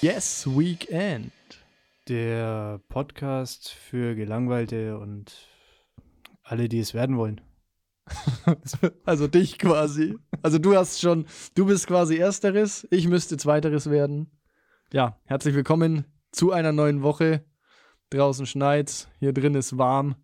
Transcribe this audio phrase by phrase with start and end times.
[0.00, 1.32] Yes, Weekend.
[2.08, 5.34] Der Podcast für Gelangweilte und
[6.42, 7.42] alle, die es werden wollen.
[9.04, 10.16] Also dich quasi.
[10.40, 14.30] Also du hast schon, du bist quasi Ersteres, ich müsste Zweiteres werden.
[14.94, 17.44] Ja, herzlich willkommen zu einer neuen Woche.
[18.08, 20.16] Draußen schneit's, hier drin ist warm.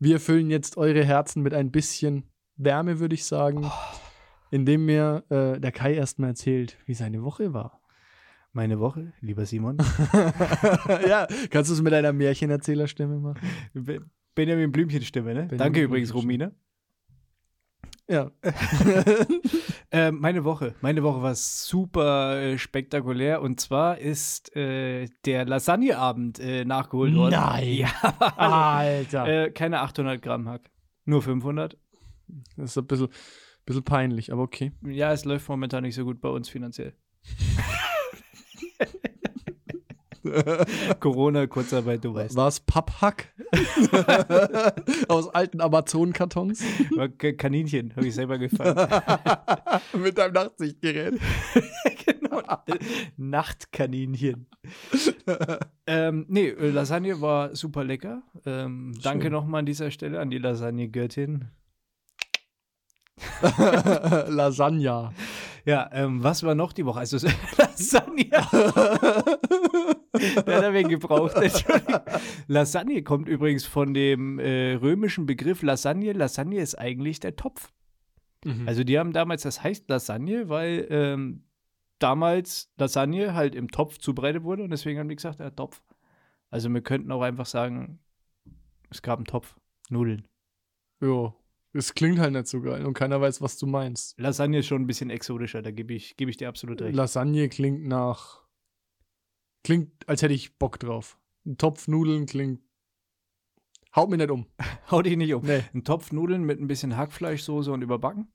[0.00, 2.24] Wir füllen jetzt eure Herzen mit ein bisschen
[2.56, 3.70] Wärme, würde ich sagen,
[4.50, 7.80] indem mir äh, der Kai erstmal erzählt, wie seine Woche war.
[8.52, 9.76] Meine Woche, lieber Simon.
[11.06, 13.40] ja, kannst du es mit einer Märchenerzählerstimme machen?
[13.74, 14.00] Be-
[14.34, 15.40] Benjamin Blümchenstimme, ne?
[15.42, 16.14] Benjamin Danke übrigens.
[16.14, 16.50] Romina.
[18.10, 18.30] Ja.
[19.92, 20.76] Äh, meine Woche.
[20.82, 27.32] Meine Woche war super äh, spektakulär und zwar ist äh, der Lasagneabend äh, nachgeholt worden.
[27.32, 27.72] Nein.
[27.72, 27.90] Ja,
[28.36, 29.26] Alter.
[29.26, 30.70] äh, keine 800 Gramm Hack.
[31.06, 31.76] Nur 500.
[32.56, 33.08] Das ist ein bisschen,
[33.66, 34.70] bisschen peinlich, aber okay.
[34.86, 36.94] Ja, es läuft momentan nicht so gut bei uns finanziell.
[41.00, 42.36] Corona, Kurzarbeit, du weißt.
[42.36, 43.32] War es Papphack?
[45.08, 45.60] Aus alten
[47.08, 48.76] K- Kaninchen, habe ich selber gefangen.
[50.02, 51.18] Mit deinem Nachtsichtgerät.
[52.06, 52.42] genau.
[53.16, 54.46] Nachtkaninchen.
[55.86, 58.22] ähm, nee, äh, Lasagne war super lecker.
[58.46, 61.46] Ähm, danke nochmal an dieser Stelle an die Lasagne-Göttin.
[64.28, 65.12] Lasagna.
[65.66, 67.00] Ja, ähm, was war noch die Woche?
[67.00, 67.18] Also
[67.58, 68.30] Lasagne.
[70.46, 71.34] Der hat wen gebraucht.
[72.48, 76.12] Lasagne kommt übrigens von dem äh, römischen Begriff Lasagne.
[76.12, 77.72] Lasagne ist eigentlich der Topf.
[78.44, 78.66] Mhm.
[78.66, 81.44] Also die haben damals, das heißt Lasagne, weil ähm,
[81.98, 85.82] damals Lasagne halt im Topf zubereitet wurde und deswegen haben die gesagt, ja, Topf.
[86.50, 88.00] Also wir könnten auch einfach sagen,
[88.90, 89.56] es gab einen Topf,
[89.88, 90.26] Nudeln.
[91.00, 91.34] jo.
[91.72, 94.18] Es klingt halt nicht so geil und keiner weiß, was du meinst.
[94.18, 96.96] Lasagne ist schon ein bisschen exotischer, da gebe ich, gebe ich dir absolut recht.
[96.96, 98.39] Lasagne klingt nach.
[99.62, 101.18] Klingt, als hätte ich Bock drauf.
[101.46, 102.60] Ein Topf Nudeln klingt.
[103.94, 104.46] Haut mir nicht um.
[104.90, 105.44] Hau dich nicht um.
[105.44, 105.64] Nee.
[105.74, 108.28] Ein Topf Nudeln mit ein bisschen Hackfleischsoße und überbacken?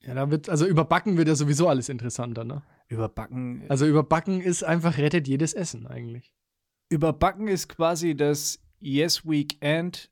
[0.00, 2.62] Ja, da wird, also überbacken wird ja sowieso alles interessanter, ne?
[2.88, 3.64] Überbacken.
[3.68, 6.32] Also überbacken ist einfach rettet jedes Essen eigentlich.
[6.88, 10.10] Überbacken ist quasi das Yes Weekend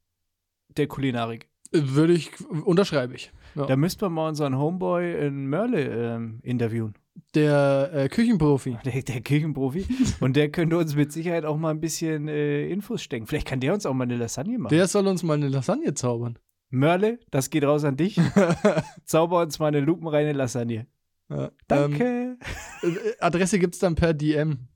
[0.77, 1.49] der Kulinarik.
[1.73, 3.33] Würde ich, unterschreibe ich.
[3.55, 3.67] Ja.
[3.67, 6.95] Da müssten wir mal unseren Homeboy in Mörle ähm, interviewen.
[7.35, 8.79] Der äh, Küchenprofi.
[8.85, 9.87] Der, der Küchenprofi.
[10.21, 13.27] und der könnte uns mit Sicherheit auch mal ein bisschen äh, Infos stecken.
[13.27, 14.75] Vielleicht kann der uns auch mal eine Lasagne machen.
[14.75, 16.39] Der soll uns mal eine Lasagne zaubern.
[16.71, 18.21] Mörle, das geht raus an dich.
[19.05, 20.87] Zauber uns mal eine lupenreine Lasagne.
[21.31, 22.05] Ja, Danke.
[22.05, 22.39] Ähm,
[22.83, 24.69] äh, Adresse gibt's dann per DM.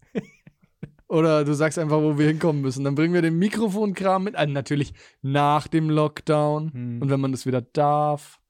[1.13, 2.85] Oder du sagst einfach, wo wir hinkommen müssen.
[2.85, 4.35] Dann bringen wir den Mikrofonkram mit.
[4.35, 6.73] Also natürlich nach dem Lockdown.
[6.73, 7.03] Hm.
[7.03, 8.41] Und wenn man das wieder darf.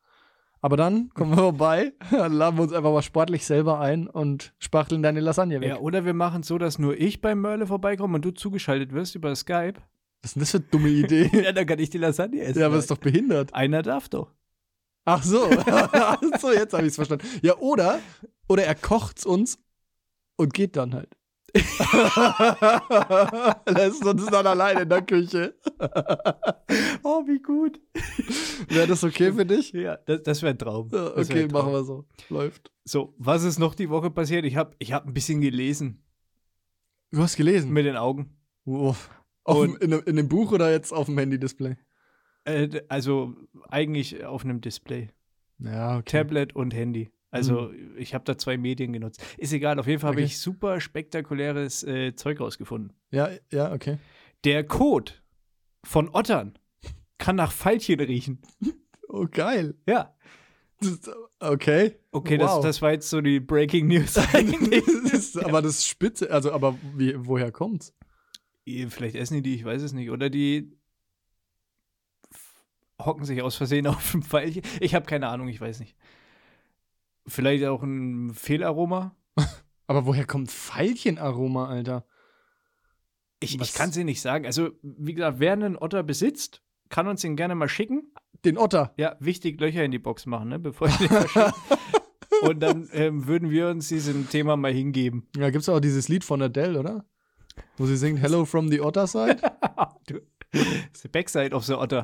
[0.65, 4.55] Aber dann kommen wir vorbei, dann laden wir uns einfach mal sportlich selber ein und
[4.61, 5.69] spachteln deine Lasagne weg.
[5.69, 8.93] ja, oder wir machen es so, dass nur ich beim Mörle vorbeikomme und du zugeschaltet
[8.93, 9.75] wirst über Skype.
[10.22, 11.28] Was ist denn das für eine dumme Idee?
[11.45, 12.61] ja, dann kann ich die Lasagne essen.
[12.61, 13.53] ja, aber ist doch behindert.
[13.53, 14.31] Einer darf doch.
[15.05, 15.51] Ach so.
[16.41, 17.27] So, jetzt habe ich es verstanden.
[17.43, 17.99] Ja, oder,
[18.49, 19.59] oder er kocht's uns
[20.37, 21.17] und geht dann halt.
[23.69, 25.55] Lässt uns dann alleine in der Küche.
[27.05, 27.79] Oh, wie gut.
[28.69, 29.73] Wäre das okay für dich?
[29.73, 30.89] Ja, das, das wäre ein Traum.
[30.91, 31.63] Ja, wär okay, ein Traum.
[31.65, 32.07] machen wir so.
[32.31, 32.71] Läuft.
[32.85, 34.47] So, was ist noch die Woche passiert?
[34.47, 36.03] Ich habe ich hab ein bisschen gelesen
[37.11, 37.71] Du hast gelesen?
[37.73, 38.39] mit den Augen.
[38.65, 39.11] Uff.
[39.45, 41.77] Auf in, dem- in dem Buch oder jetzt auf dem Handy-Display?
[42.45, 43.34] Äh, also
[43.69, 45.11] eigentlich auf einem Display.
[45.59, 46.19] Ja, okay.
[46.23, 47.11] Tablet und Handy.
[47.32, 49.25] Also ich habe da zwei Medien genutzt.
[49.38, 50.26] Ist egal, auf jeden Fall habe Okay.
[50.26, 52.93] ich super spektakuläres äh, Zeug rausgefunden.
[53.10, 53.98] Ja, ja, okay.
[54.44, 55.22] Der Kot
[55.82, 56.59] von Ottern
[57.19, 58.41] kann nach Veilchen riechen.
[59.15, 59.75] Oh, geil.
[59.87, 60.15] Ja.
[60.81, 61.00] Das,
[61.38, 61.97] okay.
[62.12, 62.47] Okay, Wow.
[62.47, 64.82] das, das war jetzt so die Breaking News eigentlich.
[65.03, 66.31] Das ist, aber das spitze.
[66.31, 67.94] Also, aber wie, woher kommt's?
[68.65, 70.10] Eh, Vielleicht essen die die, ich weiß es nicht.
[70.10, 70.72] Oder die
[72.98, 74.62] hocken sich aus Versehen auf dem Pfeilchen.
[74.80, 75.95] Ich habe keine Ahnung, ich weiß nicht.
[77.27, 79.16] Vielleicht auch ein Fehlaroma.
[79.86, 82.07] Aber woher kommt Veilchenaroma, Alter?
[83.41, 83.71] Ich, Was?
[83.71, 84.47] ich kann es dir nicht sagen.
[84.47, 88.13] Also, wie gesagt, wer einen Otter besitzt, kann uns den gerne mal schicken.
[88.45, 88.92] Den Otter.
[88.97, 91.53] Ja, wichtig, Löcher in die Box machen, ne, bevor wir den verschicken.
[92.42, 95.28] Und dann ähm, würden wir uns diesem Thema mal hingeben.
[95.36, 97.04] Ja, gibt's auch dieses Lied von Adele, oder?
[97.77, 99.36] Wo sie singt Hello from the Otter Side.
[100.07, 100.21] du,
[100.95, 102.03] the backside of the Otter.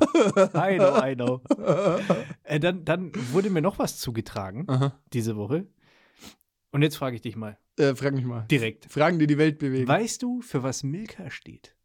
[0.55, 1.41] I know, I know.
[2.43, 4.99] Äh, dann, dann wurde mir noch was zugetragen Aha.
[5.13, 5.67] diese Woche.
[6.71, 8.45] Und jetzt frage ich dich mal Äh, frag mich mal.
[8.49, 8.91] direkt.
[8.91, 9.87] Fragen, die die Welt bewegen.
[9.87, 11.75] Weißt du, für was Milka steht?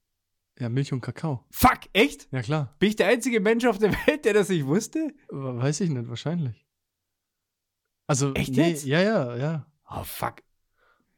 [0.59, 1.45] Ja, Milch und Kakao.
[1.51, 2.29] Fuck, echt?
[2.33, 2.75] Ja, klar.
[2.79, 5.13] Bin ich der einzige Mensch auf der Welt, der das nicht wusste?
[5.29, 6.65] We- Weiß ich nicht, wahrscheinlich.
[8.07, 8.85] Also, Echt nee, jetzt?
[8.85, 9.67] Ja, ja, ja.
[9.91, 10.37] Oh, fuck.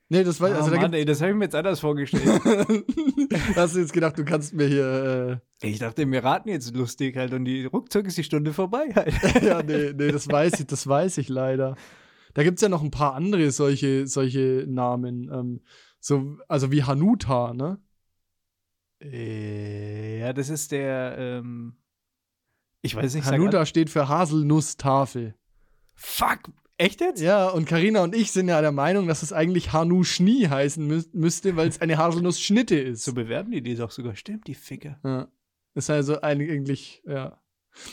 [0.08, 2.24] Nee, das war, also oh, da Mann, ey, das habe ich mir jetzt anders vorgestellt.
[3.56, 7.32] Hast du jetzt gedacht, du kannst mir hier, ich dachte, wir raten jetzt lustig halt
[7.34, 9.12] und die ruckzuck ist die Stunde vorbei halt.
[9.24, 11.74] äh, ja, nee, nee, das weiß ich, das weiß ich leider.
[12.34, 15.60] Da gibt es ja noch ein paar andere solche, solche Namen, ähm,
[15.98, 17.80] so, also wie Hanuta, ne?
[19.00, 21.78] Äh, ja, das ist der, ähm,
[22.80, 23.26] ich weiß nicht.
[23.26, 25.34] Hanuta steht für Haselnusstafel.
[25.96, 27.20] Fuck, echt jetzt?
[27.20, 30.86] Ja, und Karina und ich sind ja der Meinung, dass es eigentlich Hanu Schnie heißen
[30.86, 33.04] mü müsste, weil es eine Haselnussschnitte ist.
[33.04, 34.98] So bewerben die die doch sogar, stimmt, die Ficker.
[35.04, 35.28] Ja.
[35.74, 37.40] Ist also eigentlich, ja.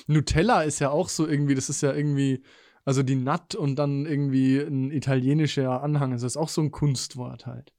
[0.08, 2.44] Nutella ist ja auch so irgendwie, das ist ja irgendwie,
[2.86, 6.12] also die Nut und dann irgendwie ein italienischer Anhang.
[6.12, 7.74] Das ist auch so ein Kunstwort halt.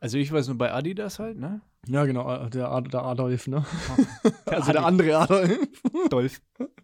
[0.00, 1.60] Also ich weiß nur bei Adidas halt, ne?
[1.86, 3.64] Ja, genau, der, Ad der Adolf, ne?
[4.46, 4.88] Der also der Adi.
[4.88, 5.58] andere Adolf.
[6.10, 6.40] Dolph,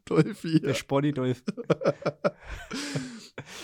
[0.08, 0.60] Dolphi.
[0.60, 1.42] der Sporty Dolph.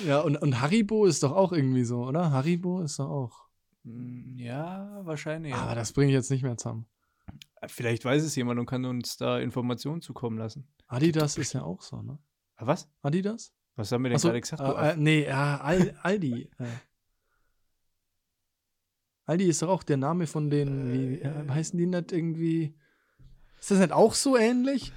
[0.07, 2.31] Ja, und, und Haribo ist doch auch irgendwie so, oder?
[2.31, 3.49] Haribo ist doch auch.
[3.85, 5.53] Hm, Ja, wahrscheinlich.
[5.53, 5.59] Ja.
[5.63, 6.87] Aber das bringe ich jetzt nicht mehr zusammen.
[7.67, 10.69] Vielleicht weiß es jemand und kann uns da Informationen zukommen lassen.
[10.87, 12.19] Adidas ist ja auch so, ne?
[12.57, 12.89] Ah, was?
[13.03, 13.53] Adidas?
[13.77, 14.63] Was haben wir denn Achso, gerade gesagt?
[14.63, 16.51] äh, äh, nee, ja, Al Aldi.
[16.59, 16.65] äh.
[19.27, 22.75] Aldi ist doch auch der Name von den, wie äh, heißen die nicht irgendwie?
[23.59, 24.93] Ist das nicht auch so ähnlich?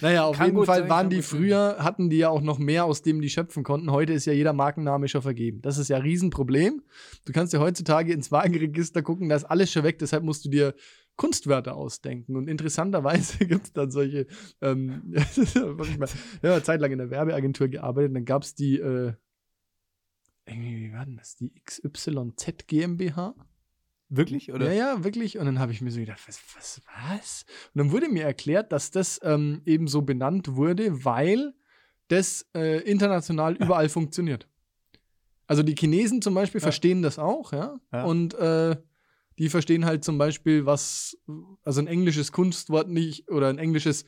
[0.00, 2.84] Naja, auf Kann jeden Fall sein, waren die früher, hatten die ja auch noch mehr,
[2.84, 3.90] aus dem die schöpfen konnten.
[3.90, 5.62] Heute ist ja jeder Markenname schon vergeben.
[5.62, 6.82] Das ist ja ein Riesenproblem.
[7.24, 10.50] Du kannst ja heutzutage ins Wagenregister gucken, da ist alles schon weg, deshalb musst du
[10.50, 10.74] dir
[11.16, 12.36] Kunstwörter ausdenken.
[12.36, 14.26] Und interessanterweise gibt es dann solche,
[14.62, 16.08] ähm, ich mal,
[16.42, 19.12] ja, eine Zeit lang in der Werbeagentur gearbeitet, und dann gab es die, äh,
[20.46, 21.36] irgendwie, wie war denn das?
[21.36, 23.34] Die XYZ GmbH?
[24.08, 24.52] Wirklich?
[24.52, 24.72] Oder?
[24.72, 25.38] Ja, ja, wirklich.
[25.38, 27.44] Und dann habe ich mir so gedacht, was, was, was?
[27.74, 31.54] Und dann wurde mir erklärt, dass das ähm, eben so benannt wurde, weil
[32.08, 34.48] das äh, international überall funktioniert.
[35.46, 36.64] Also die Chinesen zum Beispiel Ja.
[36.64, 37.78] verstehen das auch, ja.
[37.92, 38.04] Ja.
[38.04, 38.76] Und äh,
[39.38, 41.16] die verstehen halt zum Beispiel, was,
[41.62, 44.04] also ein englisches Kunstwort nicht oder ein englisches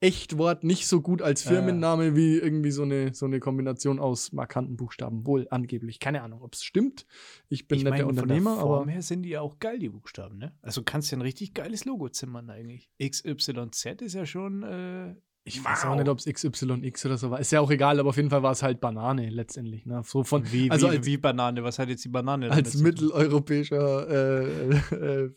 [0.00, 1.42] Echtwort nicht so gut als.
[1.42, 5.26] Firmenname wie irgendwie so eine, so eine Kombination aus markanten Buchstaben.
[5.26, 5.98] Wohl angeblich.
[5.98, 7.06] Keine Ahnung, ob es stimmt.
[7.48, 8.90] Ich bin ich nicht meine, der von Unternehmer, der Form aber.
[8.92, 10.52] her sind die ja auch geil, die Buchstaben, ne?
[10.62, 12.90] Also kannst ja ein richtig geiles Logo zimmern eigentlich.
[13.02, 15.14] XYZ ist ja schon, äh,
[15.44, 15.90] Ich weiß Wow.
[15.92, 17.40] auch nicht, ob es XYX oder so war.
[17.40, 19.86] Ist ja auch egal, aber auf jeden Fall war es halt Banane letztendlich.
[19.86, 20.02] Ne?
[20.04, 21.64] So von, wie, also wie, als, wie Banane.
[21.64, 24.76] Was hat jetzt die Banane als mitteleuropäischer äh,
[25.24, 25.30] äh,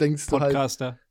[0.00, 0.54] denkst du halt,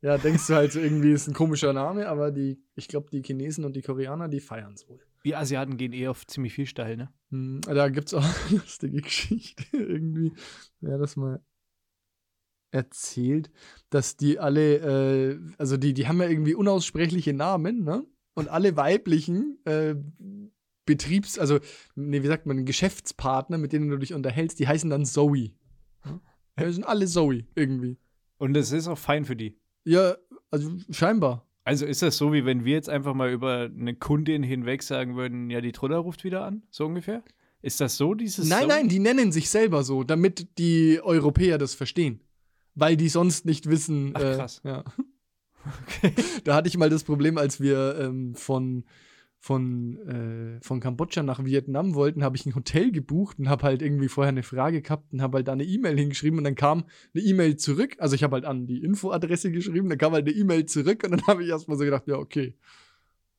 [0.02, 3.66] ja, denkst du halt irgendwie ist ein komischer Name, aber die, ich glaube, die Chinesen
[3.66, 5.00] und die Koreaner, die feiern es wohl.
[5.24, 7.10] Wir Asiaten gehen eh auf ziemlich viel steil, ne?
[7.32, 10.34] Hm, da gibt es auch eine lustige Geschichte irgendwie.
[10.82, 11.42] Wer das mal
[12.72, 13.50] erzählt,
[13.90, 18.06] dass die alle, äh, also die, die haben ja irgendwie unaussprechliche Namen, ne?
[18.34, 19.96] Und alle weiblichen äh,
[20.86, 21.60] Betriebs-, also,
[21.96, 25.52] nee, wie sagt man, Geschäftspartner, mit denen du dich unterhältst, die heißen dann Zoe.
[26.06, 26.20] Ja?
[26.60, 27.98] Die sind alle Zoe irgendwie.
[28.38, 29.58] Und das ist auch fein für die.
[29.84, 30.16] Ja,
[30.52, 31.46] also scheinbar.
[31.64, 35.16] Also ist das so, wie wenn wir jetzt einfach mal über eine Kundin hinweg sagen
[35.16, 37.24] würden, ja, die Truller ruft wieder an, so ungefähr?
[37.62, 38.68] Ist das so, dieses Nein, so?
[38.68, 42.22] nein, die nennen sich selber so, damit die Europäer das verstehen.
[42.76, 44.12] Weil die sonst nicht wissen.
[44.14, 44.62] Ach, äh, krass.
[44.64, 44.84] ja.
[45.88, 46.14] Okay.
[46.44, 48.84] Da hatte ich mal das Problem, als wir ähm, von,
[49.46, 53.84] von, äh, von Kambodscha nach Vietnam wollten, habe ich ein Hotel gebucht und habe halt
[53.84, 56.86] irgendwie vorher eine Frage gehabt und habe halt da eine E-Mail hingeschrieben und dann kam
[57.14, 57.96] eine E-Mail zurück.
[58.00, 61.12] Also ich habe halt an die Infoadresse geschrieben, dann kam halt eine E-Mail zurück und
[61.12, 62.58] dann habe ich erstmal so gedacht, ja, okay,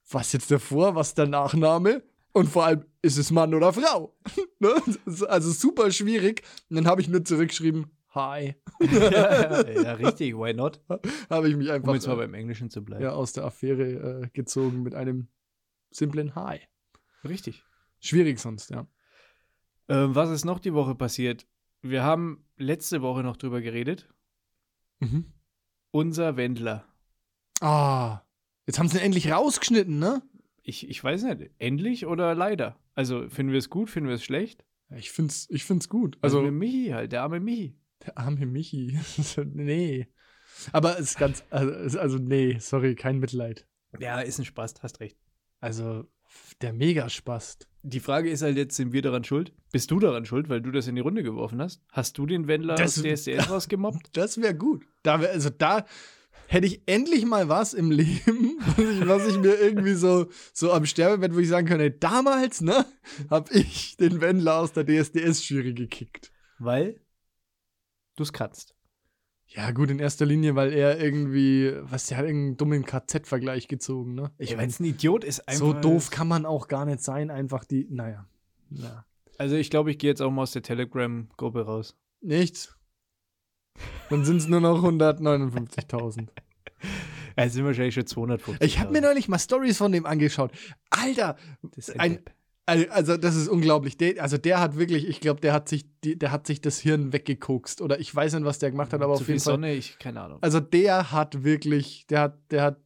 [0.09, 2.05] was jetzt davor, was der Nachname?
[2.33, 4.15] Und vor allem, ist es Mann oder Frau?
[4.61, 4.75] ne?
[5.27, 6.43] Also super schwierig.
[6.71, 8.55] Und dann habe ich nur zurückgeschrieben, hi.
[8.81, 10.81] ja, ja, richtig, why not?
[11.29, 13.03] habe ich mich einfach Um jetzt mal äh, beim Englischen zu bleiben.
[13.03, 15.27] ja, aus der Affäre äh, gezogen mit einem
[15.97, 16.61] simplen Hi.
[17.25, 17.65] Richtig.
[18.01, 18.87] Schwierig sonst, ja.
[19.89, 21.47] Ähm, was ist noch die Woche passiert?
[21.83, 24.09] Wir haben letzte Woche noch drüber geredet.
[25.01, 25.33] Mhm.
[25.91, 26.85] Unser Wendler.
[27.61, 28.23] Ah,
[28.67, 30.23] jetzt haben sie ihn endlich rausgeschnitten, ne?
[30.63, 32.79] Ich, ich weiß nicht, endlich oder leider?
[32.95, 34.65] Also, finden wir es gut, finden wir es schlecht?
[34.91, 36.19] Ich find's, ich find's gut.
[36.21, 37.79] Also, Also, Michi halt, der arme Michi.
[38.05, 38.99] der arme Michi.
[39.45, 40.09] nee.
[40.73, 43.67] Aber es ist ganz, also, also, nee, sorry, kein Mitleid.
[43.99, 45.17] Ja, ist ein Spaß, hast recht.
[45.67, 46.05] Also,
[46.61, 47.67] der Megaspast.
[47.83, 49.53] Die Frage ist halt jetzt, sind wir daran schuld?
[49.73, 51.83] Bist du daran schuld, weil du das in die Runde geworfen hast?
[51.91, 54.11] Hast du den Wendler Das- aus DSDS rausgemobbt?
[54.17, 54.87] Das wäre gut.
[55.03, 55.85] Da wär, also, da
[56.47, 60.73] hätte ich endlich mal was im Leben, was ich, was ich mir irgendwie so, so
[60.73, 62.87] am Sterbebett, wo ich sagen könnte, damals, ne,
[63.29, 66.31] hab ich den Wendler aus der DSDS-Jury gekickt.
[66.61, 67.01] Weil
[68.15, 68.76] du es kannst.
[69.57, 74.15] Ja, gut, in erster Linie, weil er irgendwie, was, der hat irgendeinen dummen KZ-Vergleich gezogen,
[74.15, 74.31] ne?
[74.37, 75.59] Ich meine, wenn's ein Idiot ist, einfach.
[75.59, 78.27] so doof kann man auch gar nicht sein, einfach die, naja.
[78.71, 79.07] Ja.
[79.39, 81.97] Also ich glaube, ich gehe jetzt auch mal aus der Telegram-Gruppe raus.
[82.21, 82.77] Nichts.
[84.11, 86.29] Dann sind es nur noch 159.000.
[87.37, 88.67] Ja, es sind wahrscheinlich schon 250.
[88.67, 90.53] Ich habe mir neulich mal Stories von dem angeschaut.
[90.91, 91.37] Alter,
[91.99, 92.21] ein,
[92.69, 93.97] Also, das ist unglaublich.
[93.97, 97.13] Der, also, der hat wirklich, ich glaube, der hat sich, der hat sich das Hirn
[97.13, 97.81] weggekokst.
[97.81, 99.53] Oder ich weiß nicht, was der gemacht hat, aber Zu auf jeden Fall.
[99.55, 100.39] Sonne, ich, keine Ahnung.
[100.43, 102.81] Also, der hat wirklich, der hat, der hat,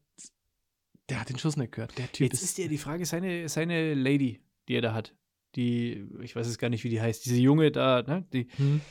[1.09, 1.97] der hat den Schuss nicht gehört.
[1.97, 5.15] Der Typ Jetzt ist ja die Frage, seine, seine Lady, die er da hat,
[5.57, 8.83] die, ich weiß es gar nicht, wie die heißt, diese Junge da, ne, die, Hm.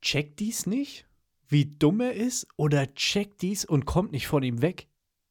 [0.00, 1.06] checkt dies nicht,
[1.46, 4.88] wie dumm er ist, oder checkt dies und kommt nicht von ihm weg?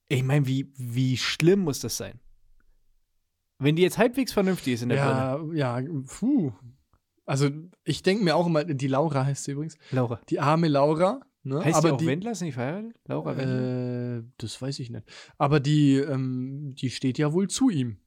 [0.10, 2.20] Ich meine, wie, wie schlimm muss das sein?
[3.60, 5.58] Wenn die jetzt halbwegs vernünftig ist in der Birne.
[5.58, 6.54] Ja, ja, puh.
[7.26, 7.50] Also,
[7.84, 9.78] ich denke mir auch immer, die Laura heißt sie übrigens.
[9.92, 10.22] Laura.
[10.30, 11.22] Die arme Laura.
[11.44, 11.64] Ne?
[11.64, 12.32] Heißt aber die auch die, Wendler?
[12.32, 12.96] Ist nicht verheiratet?
[13.06, 14.18] Laura Wendler?
[14.18, 15.06] Äh, das weiß ich nicht.
[15.38, 18.00] Aber die, ähm, die steht ja wohl zu ihm.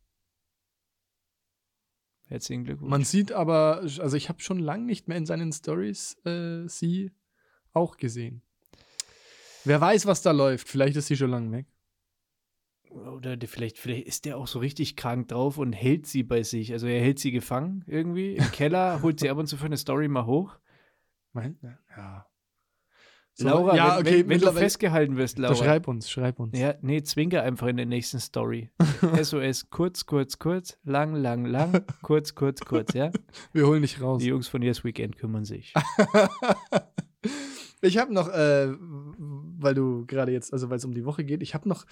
[2.28, 2.90] Herzlichen Glückwunsch.
[2.90, 7.10] Man sieht aber, also ich habe schon lange nicht mehr in seinen Stories äh, sie
[7.72, 8.42] auch gesehen.
[9.64, 10.68] Wer weiß, was da läuft.
[10.68, 11.66] Vielleicht ist sie schon lange weg.
[12.90, 16.72] Oder vielleicht, vielleicht ist der auch so richtig krank drauf und hält sie bei sich.
[16.72, 19.76] Also er hält sie gefangen irgendwie im Keller, holt sie ab und zu für eine
[19.76, 20.58] Story mal hoch.
[21.32, 21.58] Mein?
[21.96, 22.26] Ja.
[23.34, 25.54] So, Laura, ja, wenn, okay, wenn, wenn du festgehalten wirst, Laura.
[25.54, 26.58] schreib uns, schreib uns.
[26.58, 28.70] Ja, nee, zwinker einfach in der nächsten Story.
[29.22, 33.10] SOS, kurz, kurz, kurz, lang, lang, lang, kurz, kurz, kurz, ja?
[33.52, 34.20] Wir holen dich raus.
[34.20, 35.72] Die Jungs von Yes Weekend kümmern sich.
[37.82, 41.42] ich habe noch, äh, weil du gerade jetzt, also weil es um die Woche geht,
[41.42, 41.86] ich habe noch,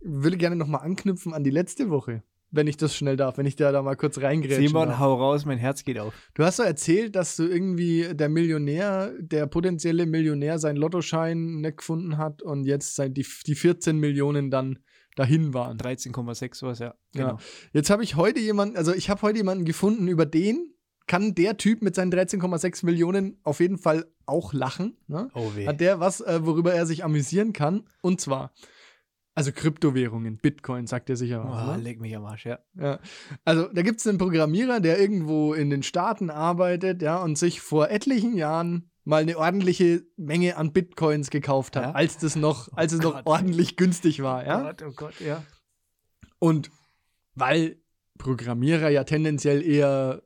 [0.00, 3.46] würde gerne noch mal anknüpfen an die letzte Woche, wenn ich das schnell darf, wenn
[3.46, 4.98] ich da, da mal kurz reingrätschen Simon, darf.
[4.98, 6.14] hau raus, mein Herz geht auf.
[6.34, 11.78] Du hast doch erzählt, dass du irgendwie der Millionär, der potenzielle Millionär seinen Lottoschein nicht
[11.78, 14.78] gefunden hat und jetzt seit die, die 14 Millionen dann
[15.16, 15.78] dahin waren.
[15.78, 16.86] 13,6 sowas, ja.
[16.86, 16.94] Ja.
[17.12, 17.38] Genau.
[17.72, 20.73] Jetzt habe ich heute jemanden, also ich habe heute jemanden gefunden, über den
[21.06, 24.96] kann der Typ mit seinen 13,6 Millionen auf jeden Fall auch lachen.
[25.06, 25.28] Ne?
[25.34, 25.66] Oh weh.
[25.66, 27.84] Hat der was, äh, worüber er sich amüsieren kann?
[28.00, 28.52] Und zwar,
[29.34, 31.68] also Kryptowährungen, Bitcoin, sagt er sicher was.
[31.68, 31.82] oh, ne?
[31.82, 32.58] leg mich am Arsch, ja.
[32.78, 33.00] Ja.
[33.44, 37.60] Also, da gibt es einen Programmierer, der irgendwo in den Staaten arbeitet, ja, und sich
[37.60, 41.92] vor etlichen Jahren mal eine ordentliche Menge an Bitcoins gekauft hat, Ja?
[41.92, 44.62] als das noch, als es noch ordentlich günstig war, ja.
[44.62, 45.44] Gott, oh Gott, ja.
[46.38, 46.70] Und
[47.34, 47.76] weil
[48.18, 50.22] Programmierer ja tendenziell eher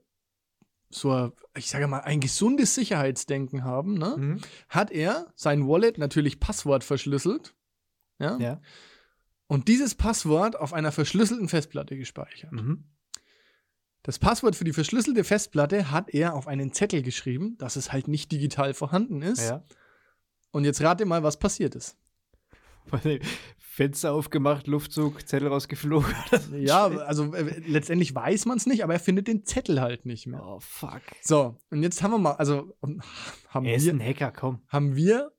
[0.89, 4.41] so, ich sage mal, ein gesundes Sicherheitsdenken haben, ne, Mhm.
[4.69, 7.55] hat er sein Wallet natürlich Passwort verschlüsselt,
[8.19, 8.61] ja, Ja.
[9.47, 12.51] und dieses Passwort auf einer verschlüsselten Festplatte gespeichert.
[12.51, 12.85] Mhm.
[14.03, 18.07] Das Passwort für die verschlüsselte Festplatte hat er auf einen Zettel geschrieben, dass es halt
[18.07, 19.49] nicht digital vorhanden ist.
[19.49, 19.63] Ja.
[20.51, 21.97] Und jetzt rate mal, was passiert ist.
[23.79, 26.13] Fenster aufgemacht, Luftzug, Zettel rausgeflogen.
[26.59, 30.27] Ja, also äh, letztendlich weiß man es nicht, aber er findet den Zettel halt nicht
[30.27, 30.43] mehr.
[30.45, 31.01] Oh, fuck.
[31.21, 32.75] So, und jetzt haben wir mal, also
[33.47, 34.59] haben Er ist wir, ein Hacker, komm.
[34.67, 35.31] haben wir,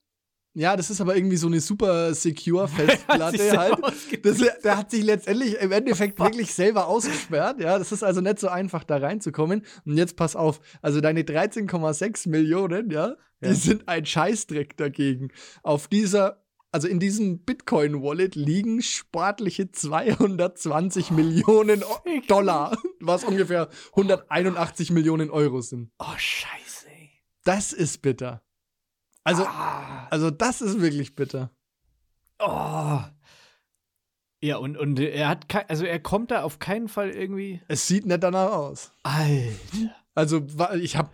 [0.55, 3.79] ja, das ist aber irgendwie so eine super secure Festplatte halt.
[4.25, 7.61] Das, der hat sich letztendlich im Endeffekt wirklich selber ausgesperrt.
[7.61, 9.65] Ja, das ist also nicht so einfach, da reinzukommen.
[9.85, 13.55] Und jetzt pass auf, also deine 13,6 Millionen, ja, die Ja.
[13.55, 15.29] sind ein Scheißdreck dagegen.
[15.63, 16.40] Auf dieser,
[16.73, 21.99] also in diesem Bitcoin-Wallet liegen sportliche 220 Millionen O-
[22.29, 25.91] Dollar, was ungefähr 181 Millionen Euro sind.
[25.99, 27.11] Oh, scheiße, ey.
[27.45, 28.43] Das ist bitter.
[29.25, 30.07] Also, Ah.
[30.11, 31.51] also das ist wirklich bitter.
[32.39, 33.01] Oh.
[34.43, 37.61] Ja, und, und er hat kein, also er kommt da auf keinen Fall irgendwie.
[37.69, 38.93] Es sieht nicht danach aus.
[39.03, 39.95] Alter.
[40.15, 40.47] Also
[40.81, 41.11] ich habe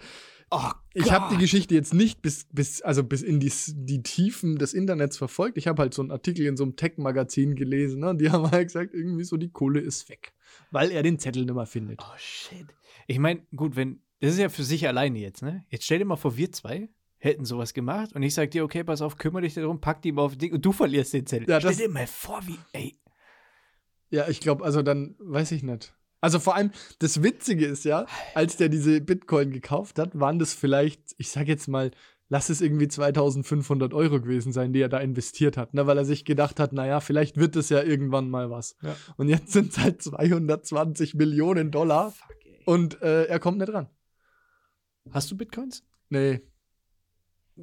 [0.50, 1.40] Oh, ich habe die.
[1.40, 5.58] Geschichte jetzt nicht bis, bis, also bis in die, die Tiefen des Internets verfolgt.
[5.58, 8.10] Ich habe halt so einen Artikel in so einem Tech-Magazin gelesen, ne?
[8.10, 10.32] Und die haben halt gesagt, irgendwie so die Kohle ist weg.
[10.70, 12.00] Weil er den Zettel nicht mehr findet.
[12.02, 12.66] Oh, shit.
[13.06, 14.02] Ich meine, gut, wenn.
[14.20, 15.64] Das ist ja für sich alleine jetzt, ne?
[15.68, 16.88] Jetzt stell dir mal vor, wir zwei
[17.18, 20.12] hätten sowas gemacht und ich sag dir, okay, pass auf, kümmere dich darum, pack die
[20.12, 21.48] mal auf Ding und du verlierst den Zettel.
[21.48, 22.98] Ja, stell dir mal vor, wie, ey.
[24.10, 25.95] Ja, ich glaube, also dann weiß ich nicht.
[26.20, 30.54] Also vor allem, das Witzige ist ja, als der diese Bitcoin gekauft hat, waren das
[30.54, 31.90] vielleicht, ich sag jetzt mal,
[32.28, 35.86] lass es irgendwie 2500 Euro gewesen sein, die er da investiert hat, ne?
[35.86, 38.76] weil er sich gedacht hat, naja, vielleicht wird es ja irgendwann mal was.
[38.82, 38.96] Ja.
[39.16, 43.88] Und jetzt sind es halt 220 Millionen Dollar Fuck, und äh, er kommt nicht ran.
[45.10, 45.84] Hast du Bitcoins?
[46.08, 46.40] Nee,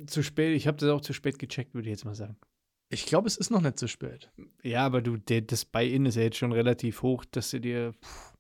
[0.07, 2.38] Zu spät, ich habe das auch zu spät gecheckt, würde ich jetzt mal sagen.
[2.89, 4.31] ich glaube, es ist noch nicht zu spät.
[4.63, 7.93] Ja, aber du, das Buy-in ist ja jetzt schon relativ hoch, dass du dir.
[8.01, 8.33] pff.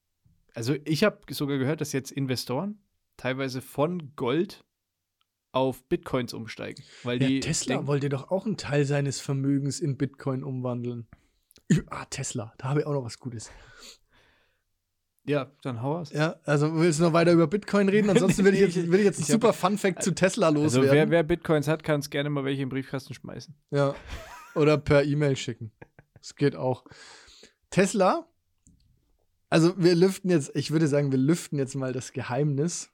[0.53, 2.79] Also, ich habe sogar gehört, dass jetzt Investoren
[3.17, 4.63] teilweise von Gold
[5.51, 6.83] auf Bitcoins umsteigen.
[7.03, 11.07] Weil Ja, die Tesla denken- wollte doch auch einen Teil seines Vermögens in Bitcoin umwandeln.
[11.87, 13.51] Ah, Tesla, da habe ich auch noch was Gutes.
[15.25, 16.11] Ja, dann hau aus.
[16.11, 18.09] Ja, also willst du noch weiter über Bitcoin reden?
[18.09, 20.61] Ansonsten will ich jetzt, will ich jetzt einen Ich hab- super Fun-Fact zu Tesla Also
[20.61, 20.91] loswerden.
[20.91, 23.55] wer, wer Bitcoins hat, kann es gerne mal welche im Briefkasten schmeißen.
[23.71, 23.95] Ja.
[24.55, 25.71] Oder per E-Mail schicken.
[26.15, 26.83] Das geht auch.
[27.69, 28.27] Tesla,
[29.53, 32.91] also wir lüften jetzt, ich würde sagen, wir lüften jetzt mal das Geheimnis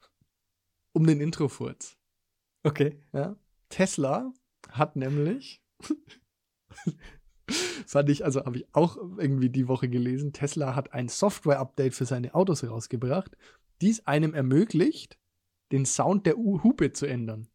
[0.91, 1.95] um den Introfurz.
[2.63, 3.01] Okay.
[3.13, 3.37] Ja?
[3.69, 4.33] Tesla
[4.69, 5.63] hat nämlich,
[7.87, 12.03] fand ich, also habe ich auch irgendwie die Woche gelesen, Tesla hat ein Software-Update für
[12.03, 13.37] seine Autos rausgebracht,
[13.79, 15.17] dies einem ermöglicht,
[15.71, 17.47] den Sound der U Hupe zu ändern.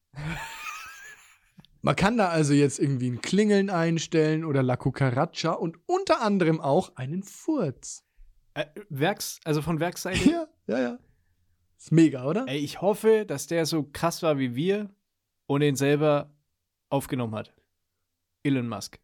[1.83, 6.59] Man kann da also jetzt irgendwie ein Klingeln einstellen oder La Cucaracha und unter anderem
[6.59, 8.04] auch einen Furz.
[8.55, 10.31] Äh, Werks, also von Werksseite.
[10.31, 10.99] Ja, ja, ja.
[11.77, 12.47] Ist mega, oder?
[12.47, 14.91] Ey, ich hoffe, dass der so krass war wie wir
[15.47, 16.33] und ihn selber
[16.89, 17.53] aufgenommen hat.
[18.43, 18.99] Elon Musk.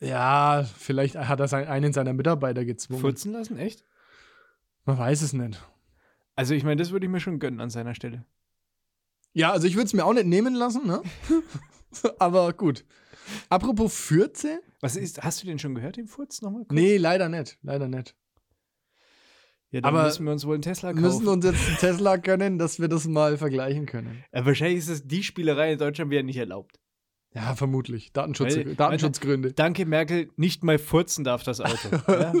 [0.00, 3.00] Ja, vielleicht hat er einen seiner Mitarbeiter gezwungen.
[3.00, 3.56] Furzen lassen?
[3.58, 3.84] Echt?
[4.84, 5.62] Man weiß es nicht.
[6.34, 8.24] Also, ich meine, das würde ich mir schon gönnen an seiner Stelle.
[9.34, 11.02] Ja, also ich würde es mir auch nicht nehmen lassen, ne?
[12.18, 12.84] Aber gut.
[13.48, 14.60] Apropos Fürze?
[14.80, 16.64] Was ist, hast du den schon gehört, den Furz nochmal?
[16.64, 16.72] kurz?
[16.72, 17.58] Nee, leider nicht.
[17.62, 18.16] Leider nicht.
[19.72, 21.04] Ja, dann aber müssen wir uns wohl einen Tesla Wir kaufen.
[21.24, 24.22] müssen uns jetzt einen Tesla gönnen, dass wir das mal vergleichen können.
[24.32, 26.78] Ja, wahrscheinlich ist es die Spielerei in Deutschland wieder nicht erlaubt.
[27.34, 28.12] Ja, vermutlich.
[28.12, 29.54] Datenschutz, Weil- Datenschutzgründe.
[29.54, 31.88] Danke, Merkel, nicht mal furzen darf das Auto.
[32.08, 32.32] ja?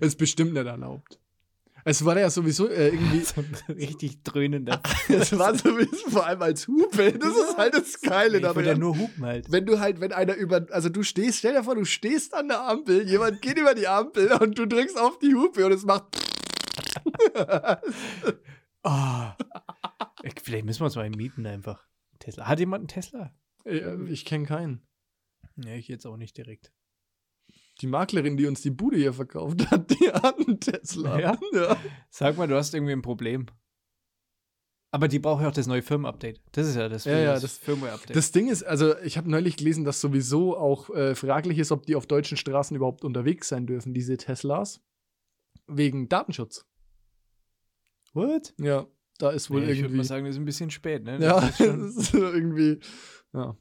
[0.00, 1.18] ist bestimmt nicht erlaubt.
[1.84, 3.20] Es war ja sowieso äh, irgendwie.
[3.24, 4.80] so ein richtig dröhnender.
[5.08, 7.12] Es war sowieso vor allem als Hupe.
[7.12, 9.50] Das ist halt das Geile ich will ja nur hupen halt.
[9.50, 12.48] Wenn du halt, wenn einer über, also du stehst, stell dir vor, du stehst an
[12.48, 15.84] der Ampel, jemand geht über die Ampel und du drückst auf die Hupe und es
[15.84, 16.16] macht.
[18.82, 19.36] Ah.
[20.42, 21.86] Vielleicht müssen wir uns mal mieten einfach.
[22.18, 22.46] Tesla.
[22.46, 23.34] Hat jemand einen Tesla?
[23.64, 24.86] Äh, Ich kenne keinen.
[25.56, 26.72] Ja, ich jetzt auch nicht direkt.
[27.80, 31.18] Die Maklerin, die uns die Bude hier verkauft hat, die hat einen Tesla.
[31.18, 31.38] Ja?
[31.52, 31.76] ja.
[32.10, 33.46] Sag mal, du hast irgendwie ein Problem.
[34.92, 36.40] Aber die braucht ja auch das neue Firmenupdate.
[36.52, 38.16] Das ist ja das, Ja, ja, das- Firmware-Update.
[38.16, 41.86] Das Ding ist, also ich habe neulich gelesen, dass sowieso auch äh, fraglich ist, ob
[41.86, 44.80] die auf deutschen Straßen überhaupt unterwegs sein dürfen, diese Teslas.
[45.68, 46.66] Wegen Datenschutz.
[48.12, 48.52] What?
[48.58, 48.86] Ja,
[49.18, 49.96] da ist wohl Nee, ich würde irgendwie.
[49.98, 51.18] mal sagen, das ist ein bisschen spät, ne?
[51.20, 52.80] ja, Das ist schon- das ist irgendwie.
[53.32, 53.56] Ja.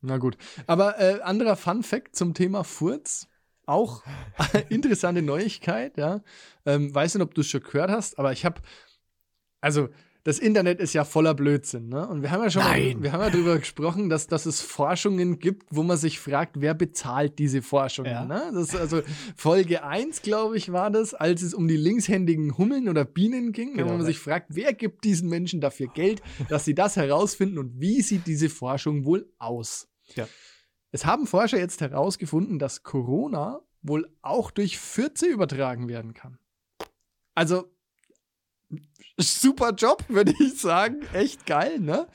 [0.00, 0.36] Na gut.
[0.66, 3.28] Aber äh, anderer Fun Fact zum Thema Furz.
[3.66, 4.02] Auch
[4.70, 6.22] interessante Neuigkeit, ja.
[6.64, 8.62] Ähm, weiß nicht, ob du es schon gehört hast, aber ich habe.
[9.60, 9.88] Also,
[10.24, 12.06] das Internet ist ja voller Blödsinn, ne?
[12.06, 12.96] Und wir haben ja schon Nein.
[12.96, 16.60] mal, wir haben ja darüber gesprochen, dass, dass es Forschungen gibt, wo man sich fragt,
[16.60, 18.24] wer bezahlt diese Forschungen, Ja.
[18.24, 18.50] ne?
[18.52, 19.00] Das ist also
[19.36, 23.74] Folge 1, glaube ich, war das, als es um die linkshändigen Hummeln oder Bienen ging,
[23.74, 23.92] Genau.
[23.92, 27.80] wo man sich fragt, wer gibt diesen Menschen dafür Geld, dass sie das herausfinden und
[27.80, 29.88] wie sieht diese Forschung wohl aus?
[30.14, 30.28] Ja.
[30.90, 36.38] Es haben Forscher jetzt herausgefunden, dass Corona wohl auch durch Fürze übertragen werden kann.
[37.34, 37.70] Also,
[39.18, 41.00] super Job, würde ich sagen.
[41.12, 42.06] Echt geil, ne?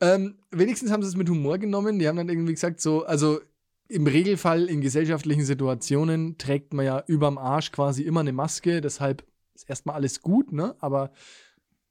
[0.00, 1.98] Ähm, wenigstens haben sie es mit Humor genommen.
[1.98, 3.40] Die haben dann irgendwie gesagt, so, also
[3.88, 9.24] im Regelfall in gesellschaftlichen Situationen trägt man ja überm Arsch quasi immer eine Maske, deshalb
[9.54, 10.74] ist erstmal alles gut, ne?
[10.80, 11.12] Aber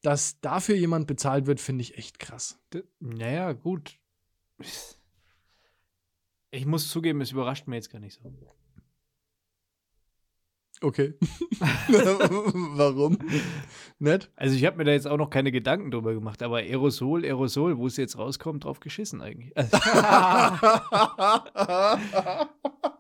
[0.02, 2.60] dass dafür jemand bezahlt wird, finde ich echt krass.
[3.00, 3.98] Naja, gut.
[6.52, 8.54] Ich muss zugeben, es überrascht mir jetzt gar nicht so.
[10.84, 11.14] Okay.
[11.60, 13.18] Warum?
[14.00, 14.30] Nett?
[14.36, 17.78] Also ich habe mir da jetzt auch noch keine Gedanken drüber gemacht, aber Aerosol, Aerosol,
[17.78, 19.54] wo es jetzt rauskommt, drauf geschissen eigentlich.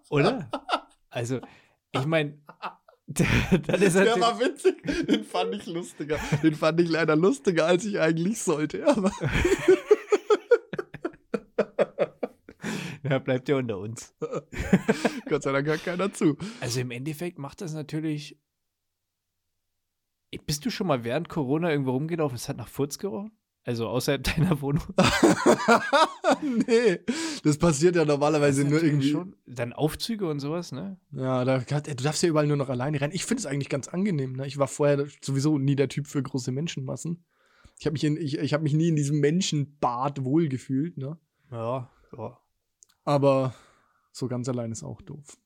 [0.09, 0.49] Oder?
[1.09, 1.41] Also,
[1.91, 2.37] ich meine,
[3.07, 4.81] das ist Der war witzig.
[5.07, 6.17] Den fand ich lustiger.
[6.41, 8.87] Den fand ich leider lustiger, als ich eigentlich sollte.
[8.87, 9.11] Aber
[13.09, 14.13] ja, bleibt ja unter uns.
[15.29, 16.37] Gott sei Dank hört keiner zu.
[16.61, 18.39] Also im Endeffekt macht das natürlich.
[20.45, 22.35] Bist du schon mal während Corona irgendwo rumgelaufen?
[22.35, 23.31] Es hat nach Furz gerochen?
[23.65, 24.83] Also außerhalb deiner Wohnung?
[26.67, 26.99] nee,
[27.43, 29.11] das passiert ja normalerweise nur irgendwie.
[29.11, 29.35] Schon.
[29.45, 30.99] Dann Aufzüge und sowas, ne?
[31.11, 33.11] Ja, da, du darfst ja überall nur noch alleine rein.
[33.13, 34.33] Ich finde es eigentlich ganz angenehm.
[34.33, 34.47] Ne?
[34.47, 37.23] Ich war vorher sowieso nie der Typ für große Menschenmassen.
[37.79, 40.97] Ich habe mich, in- ich, ich hab mich nie in diesem Menschenbad wohlgefühlt.
[40.97, 41.17] Ne?
[41.51, 42.37] Ja, ja.
[43.05, 43.53] Aber
[44.11, 45.37] so ganz allein ist auch doof.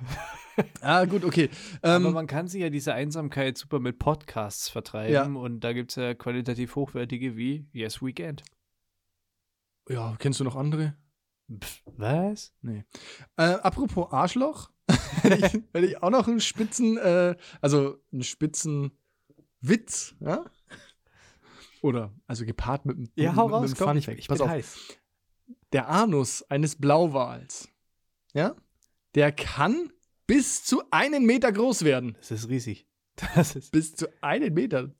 [0.80, 1.50] ah, gut, okay.
[1.82, 5.90] Ähm, Aber man kann sich ja diese Einsamkeit super mit Podcasts vertreiben und da gibt
[5.90, 8.42] es ja qualitativ hochwertige wie Yes Weekend.
[9.88, 10.96] ja, kennst du noch andere?
[11.52, 12.52] Pff, was?
[12.60, 12.84] Nee.
[13.36, 14.70] Äh, apropos Arschloch,
[15.22, 18.92] hätte ich, auch noch einen spitzen, äh, also einen spitzen
[19.60, 20.44] Witz, ja?
[21.80, 24.48] Oder, also gepaart mit, einem- Ja, hau mit, raus, mit komm, ich, ich Pass auf.
[24.48, 24.78] heiß.
[25.72, 27.68] Der Anus eines Blauwals,
[28.32, 28.54] ja,
[29.14, 29.92] der kann
[30.26, 32.16] bis zu einen Meter groß werden.
[32.18, 32.86] Das ist riesig.
[33.34, 34.94] Das ist, Bis zu einen Meter.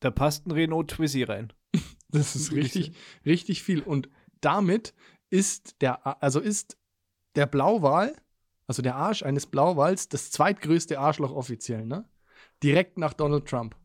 [0.00, 1.52] da passt ein Renault Twizy rein.
[2.14, 2.92] Das ist richtig,
[3.24, 3.80] richtig viel.
[3.80, 4.10] Und
[4.42, 4.92] damit
[5.30, 6.76] ist der, also ist
[7.36, 8.14] der Blauwal,
[8.66, 12.06] also der Arsch eines Blauwals, das zweitgrößte Arschloch offiziell, ne?
[12.62, 13.76] Direkt nach Donald Trump.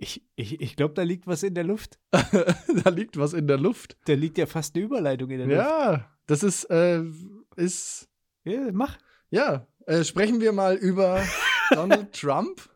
[0.00, 1.98] Ich, ich, ich glaube, da liegt was in der Luft.
[2.12, 3.96] da liegt was in der Luft.
[4.06, 5.58] Da liegt ja fast eine Überleitung in der Luft.
[5.58, 7.02] Ja, das ist, äh,
[7.56, 8.08] ist,
[8.44, 8.96] Ja, mach.
[9.30, 11.20] ja, äh, sprechen wir mal über
[11.72, 12.70] Donald Trump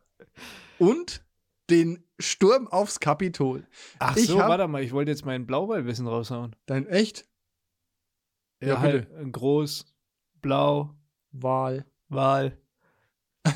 [0.79, 1.25] und
[1.71, 3.67] den Sturm aufs Kapitol.
[4.01, 6.57] Ach Ich so, hab- warte mal, ich wollte jetzt meinen Blauwallwissen raushauen.
[6.67, 7.29] Dein echt?
[8.61, 9.21] Ja, halt bitte.
[9.23, 9.87] äh, groß,
[10.41, 10.95] blau,
[11.31, 11.85] Wahl.
[12.09, 12.59] Wal.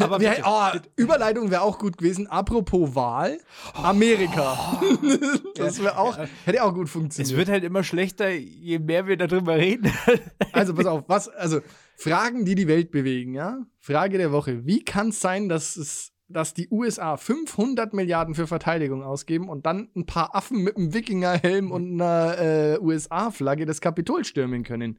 [0.00, 0.68] Aber bitte, oh.
[0.96, 2.26] Überleitung wäre auch gut gewesen.
[2.26, 3.38] Apropos Wahl,
[3.74, 4.80] Amerika.
[5.54, 6.26] das wäre auch, Ja.
[6.44, 7.36] hätte auch gut es funktioniert.
[7.36, 9.92] wird halt immer schlechter, je mehr wir darüber reden.
[10.52, 11.60] also pass auf, was, also
[11.96, 13.58] Fragen, die die Welt bewegen, ja?
[13.78, 14.66] Frage der Woche.
[14.66, 19.66] Wie kann es sein, dass es, dass die USA 500 Milliarden für Verteidigung ausgeben und
[19.66, 24.98] dann ein paar Affen mit einem Wikingerhelm und einer äh, USA-Flagge das Kapitol stürmen können?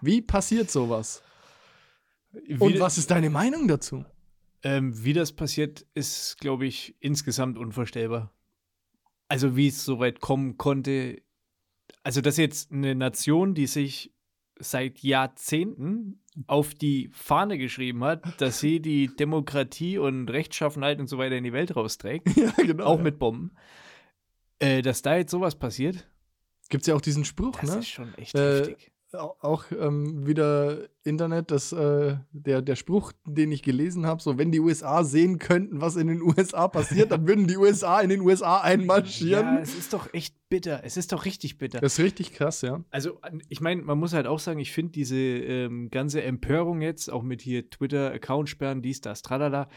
[0.00, 1.22] Wie passiert sowas?
[2.58, 4.04] Und was ist deine Meinung dazu?
[4.62, 8.32] Ähm, wie das passiert, ist, glaube ich, insgesamt unvorstellbar.
[9.28, 11.22] Also, wie es so weit kommen konnte.
[12.02, 14.12] Also, dass jetzt eine Nation, die sich
[14.58, 21.18] seit Jahrzehnten auf die Fahne geschrieben hat, dass sie die Demokratie und Rechtschaffenheit und so
[21.18, 22.84] weiter in die Welt rausträgt, ja, genau.
[22.84, 23.52] auch mit Bomben,
[24.58, 26.06] äh, dass da jetzt sowas passiert,
[26.70, 27.78] Gibt es ja auch diesen Spruch, das ne?
[27.80, 28.92] ist schon echt Äh, heftig.
[29.14, 34.38] Au- auch ähm, wieder Internet, das, äh, der, der Spruch, den ich gelesen habe, so
[34.38, 38.10] wenn die USA sehen könnten, was in den USA passiert, dann würden die USA in
[38.10, 39.58] den USA Ja, einmarschieren.
[39.58, 40.82] es ist doch echt bitter.
[40.84, 41.80] Es ist doch richtig bitter.
[41.80, 42.84] das ist richtig krass, ja.
[42.90, 43.18] Also,
[43.48, 47.22] ich meine, man muss halt auch sagen, ich finde diese ähm, ganze Empörung jetzt, auch
[47.22, 49.68] mit hier Twitter-Account sperren, dies, das, tralala,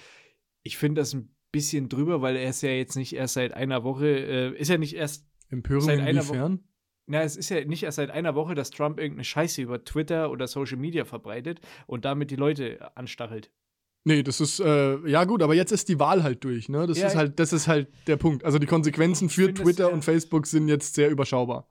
[0.61, 3.83] ich finde das ein bisschen drüber, weil er ist ja jetzt nicht erst seit einer
[3.83, 6.63] Woche, äh, ist ja nicht erst, Empörung Seit einer inwiefern?
[7.05, 10.31] Na, es ist ja nicht erst seit einer Woche, dass Trump irgendeine Scheiße über Twitter
[10.31, 13.51] oder Social Media verbreitet und damit die Leute anstachelt.
[14.05, 16.85] Nee, das ist, äh, ja gut, aber jetzt ist die Wahl halt durch, ne?
[16.87, 18.43] Das Ja, ist halt, das ist halt der Punkt.
[18.43, 21.69] Also die Konsequenzen für find das Twitter sehr- und Facebook sind jetzt sehr überschaubar.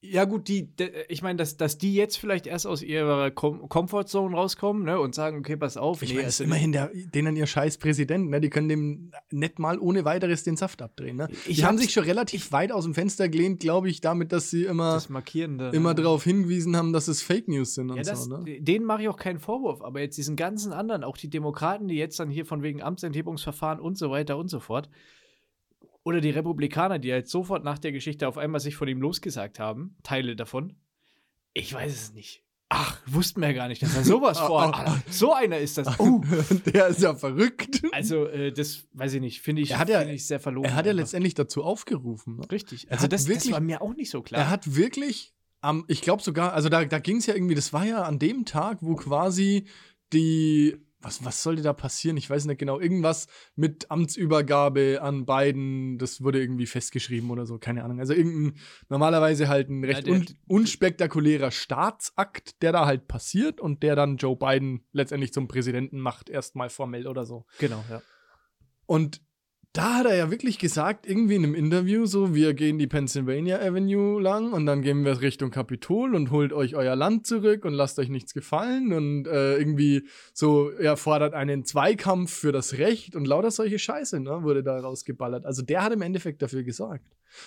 [0.00, 3.68] Ja, gut, die, de, ich meine, dass, dass die jetzt vielleicht erst aus ihrer Com
[3.68, 6.02] Comfortzone rauskommen ne, und sagen, okay, pass auf.
[6.02, 8.40] Ich nee, meine, es ist also- immerhin der, denen ihr scheiß Präsident, ne?
[8.40, 11.28] Die können dem nicht mal ohne weiteres den Saft abdrehen, ne?
[11.48, 14.50] Ich die haben sich schon relativ weit aus dem Fenster gelehnt, glaube ich, damit, dass
[14.50, 15.70] sie immer, das Markierende.
[15.74, 16.02] immer ne?
[16.02, 18.60] darauf hingewiesen haben, dass es Fake News sind und Ja, das, so, ne?
[18.60, 21.96] denen mache ich auch keinen Vorwurf, aber jetzt diesen ganzen anderen, auch die Demokraten, die
[21.96, 24.88] jetzt dann hier von wegen Amtsenthebungsverfahren und so weiter und so fort,
[26.08, 29.58] oder die Republikaner, die halt sofort nach der Geschichte auf einmal sich von ihm losgesagt
[29.60, 30.74] haben, Teile davon,
[31.52, 32.42] ich weiß es nicht.
[32.70, 35.02] Ach, wussten wir ja gar nicht, dass er sowas Ah, vorhat.
[35.10, 35.98] so einer ist das.
[36.00, 36.20] Oh.
[36.66, 37.82] Der ist ja verrückt.
[37.92, 40.68] Also, äh, das weiß ich nicht, finde ich, Er hat ja- ich sehr verlogen.
[40.70, 41.02] Er hat ja einfach.
[41.04, 42.36] letztendlich dazu aufgerufen.
[42.36, 42.50] Ne?
[42.50, 42.90] Richtig.
[42.90, 44.40] Also, das, das wirklich- war mir auch nicht so klar.
[44.42, 47.72] Er hat wirklich, am, ich glaube sogar, also da, da ging es ja irgendwie, das
[47.72, 49.64] war ja an dem Tag, wo quasi
[50.12, 52.16] die, was, was sollte da passieren?
[52.16, 57.58] Ich weiß nicht genau, irgendwas mit Amtsübergabe an beiden, das wurde irgendwie festgeschrieben oder so,
[57.58, 58.00] keine Ahnung.
[58.00, 58.58] Also irgendein,
[58.88, 64.16] normalerweise halt ein recht der- un, unspektakulärer Staatsakt, der da halt passiert und der dann
[64.16, 67.46] Joe Biden letztendlich zum Präsidenten macht, erstmal formell oder so.
[67.58, 68.02] genau, ja.
[68.86, 69.20] Und
[69.74, 73.60] da hat er ja wirklich gesagt, irgendwie in einem Interview, so, wir gehen die Pennsylvania
[73.60, 77.74] Avenue lang und dann gehen wir Richtung Kapitol und holt euch euer Land zurück und
[77.74, 83.14] lasst euch nichts gefallen und äh, irgendwie so, er fordert einen Zweikampf für das Recht
[83.14, 85.44] und lauter solche Scheiße, ne, wurde da rausgeballert.
[85.44, 87.04] Also der hat im Endeffekt dafür gesorgt.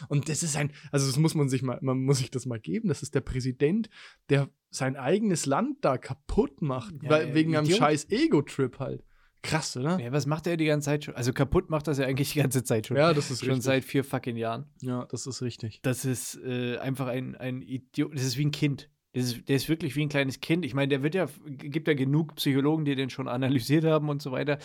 [0.07, 2.59] Und das ist ein, also das muss man sich mal, man muss sich das mal
[2.59, 3.89] geben, das ist der Präsident,
[4.29, 7.79] der sein eigenes Land da kaputt macht, Ja, weil, ja, wegen einem Idiot.
[7.79, 9.03] scheiß Ego-Trip halt.
[9.43, 9.99] Krass, oder?
[9.99, 10.11] ja.
[10.11, 11.15] Was macht er die ganze Zeit schon?
[11.15, 12.97] Also, kaputt macht das ja eigentlich die ganze Zeit schon.
[12.97, 13.65] Ja, das ist schon richtig.
[13.65, 14.65] seit vier fucking Jahren.
[14.81, 15.79] Ja, das ist richtig.
[15.81, 18.13] Das ist äh, einfach ein, ein Idiot.
[18.13, 18.89] Das ist wie ein Kind.
[19.13, 20.63] Das ist, der ist wirklich wie ein kleines Kind.
[20.63, 24.21] Ich meine, der wird ja, gibt ja genug Psychologen, die den schon analysiert haben und
[24.21, 24.57] so weiter.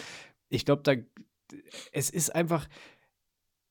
[0.49, 0.95] Ich glaube, da,
[1.93, 2.69] es ist einfach,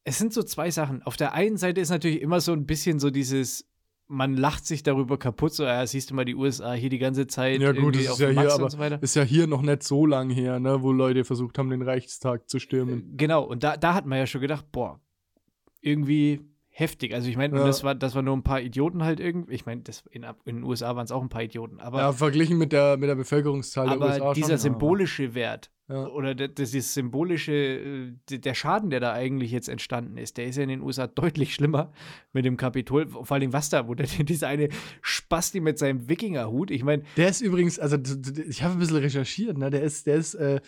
[0.04, 1.02] es sind so zwei Sachen.
[1.04, 3.70] Auf der einen Seite ist natürlich immer so ein bisschen so dieses,
[4.08, 7.28] man lacht sich darüber kaputt, so, ja, siehst du mal die USA hier die ganze
[7.28, 7.60] Zeit.
[7.60, 10.30] Ja, gut, das ist ja hier, aber so ist ja hier noch nicht so lang
[10.30, 13.14] her, ne, wo Leute versucht haben, den Reichstag zu stürmen.
[13.18, 15.00] Genau, und da, da hat man ja schon gedacht, boah,
[15.82, 17.14] irgendwie heftig.
[17.14, 17.66] Also ich meine, Ja.
[17.66, 19.54] das war, das war nur ein paar Idioten halt irgendwie.
[19.54, 22.12] Ich meine, das in, in den USA waren es auch ein paar Idioten, aber, ja,
[22.12, 24.34] verglichen mit der, mit der Bevölkerungszahl der aber USA.
[24.34, 26.08] dieser schon, symbolische Wert, Ja.
[26.08, 30.48] Oder der- das ist symbolische, äh, der Schaden, der da eigentlich jetzt entstanden ist, der
[30.48, 31.94] ist ja in den USA deutlich schlimmer
[32.34, 33.08] mit dem Kapitol.
[33.08, 34.70] Vor allem was da, wo der, dieser eine
[35.04, 37.98] Spasti mit seinem Wikingerhut, ich meine, Der ist übrigens, also
[38.48, 39.70] ich habe ein bisschen recherchiert, ne?
[39.70, 40.60] Der ist, der ist äh,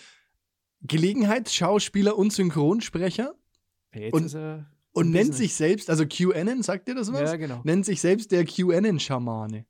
[0.82, 3.34] Gelegenheitsschauspieler und Synchronsprecher
[3.94, 4.70] jetzt Und- ist er.
[4.94, 7.22] und nennt sich selbst, also QAnon, sagt dir das was?
[7.22, 7.62] Ja, genau.
[7.64, 9.66] Nennt sich selbst der QAnon-Schamane.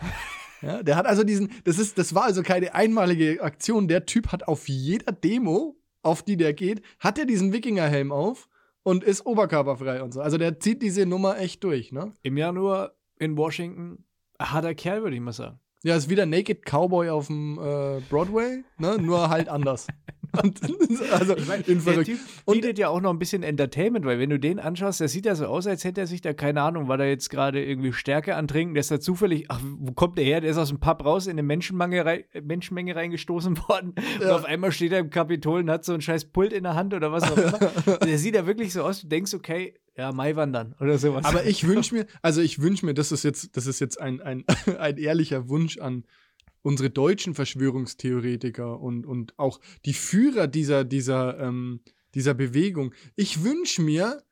[0.62, 3.88] ja, der hat also diesen, das ist, das war also keine einmalige Aktion.
[3.88, 8.48] Der Typ hat auf jeder Demo, auf die der geht, hat er diesen Wikingerhelm auf
[8.82, 10.20] und ist oberkörperfrei und so.
[10.20, 12.12] Also der zieht diese Nummer echt durch, ne?
[12.22, 14.04] Im Januar in Washington,
[14.40, 15.60] harter Kerl, würde ich mal sagen.
[15.82, 18.98] Ja, ist wieder Naked Cowboy auf dem äh, Broadway, ne?
[18.98, 19.86] Nur halt anders.
[20.42, 20.60] Und,
[21.12, 22.06] also in Der verrückt.
[22.06, 25.08] Typ Und- bietet ja auch noch ein bisschen Entertainment, weil wenn du den anschaust, der
[25.08, 27.64] sieht ja so aus, als hätte er sich da, keine Ahnung, war da jetzt gerade
[27.64, 30.40] irgendwie Stärke antrinken, der ist da zufällig, ach, wo kommt der her?
[30.40, 34.36] Der ist aus dem Pub raus in eine Menschenmenge, Menschenmenge reingestoßen worden und Ja.
[34.36, 36.94] auf einmal steht er im Kapitol und hat so ein scheiß Pult in der Hand
[36.94, 37.98] oder was auch immer.
[38.04, 41.24] der sieht ja wirklich so aus, du denkst, okay, ja, Mai wandern oder sowas.
[41.26, 44.20] Aber ich wünsche mir, also ich wünsche mir, das ist jetzt, das ist jetzt ein,
[44.22, 44.44] ein,
[44.78, 46.04] ein ehrlicher Wunsch an
[46.62, 51.80] unsere deutschen Verschwörungstheoretiker und, und auch die Führer dieser, dieser, ähm,
[52.14, 52.94] dieser Bewegung.
[53.16, 54.22] Ich wünsche mir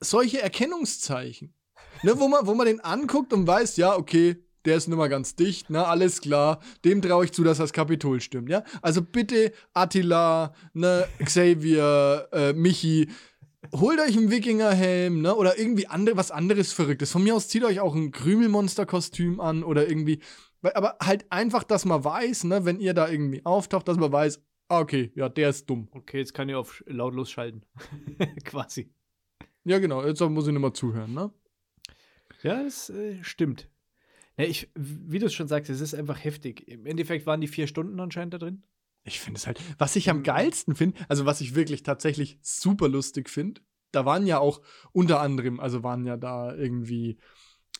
[0.00, 1.54] solche Erkennungszeichen.
[2.02, 5.08] Ne, wo, man, wo man den anguckt und weiß, ja, okay, der ist nicht mal
[5.08, 8.64] ganz dicht, ne, alles klar, dem traue ich zu, dass das Kapitol stimmt, ja.
[8.82, 13.08] Also bitte Attila, ne, Xavier, äh, Michi,
[13.72, 15.34] holt euch einen Wikingerhelm, ne?
[15.34, 17.10] Oder irgendwie andere, was anderes Verrücktes.
[17.10, 20.20] Von mir aus zieht euch auch ein Krümelmonster-Kostüm an oder irgendwie.
[20.74, 24.42] Aber halt einfach, dass man weiß, ne, wenn ihr da irgendwie auftaucht, dass man weiß,
[24.68, 25.88] ah, okay, ja, der ist dumm.
[25.92, 27.62] okay, jetzt kann ich auf lautlos schalten.
[28.44, 28.90] Quasi.
[29.64, 31.32] Ja, genau, jetzt muss ich nicht mal zuhören, ne?
[32.42, 33.70] Ja, das äh, stimmt.
[34.36, 36.68] Ja, ich, wie du es schon sagst, es ist einfach heftig.
[36.68, 38.62] Im Endeffekt waren die vier Stunden anscheinend da drin.
[39.04, 42.88] Ich finde es halt, was ich am geilsten finde, also was ich wirklich tatsächlich super
[42.88, 43.60] lustig finde,
[43.92, 44.60] da waren ja auch
[44.92, 47.18] unter anderem, also waren ja da irgendwie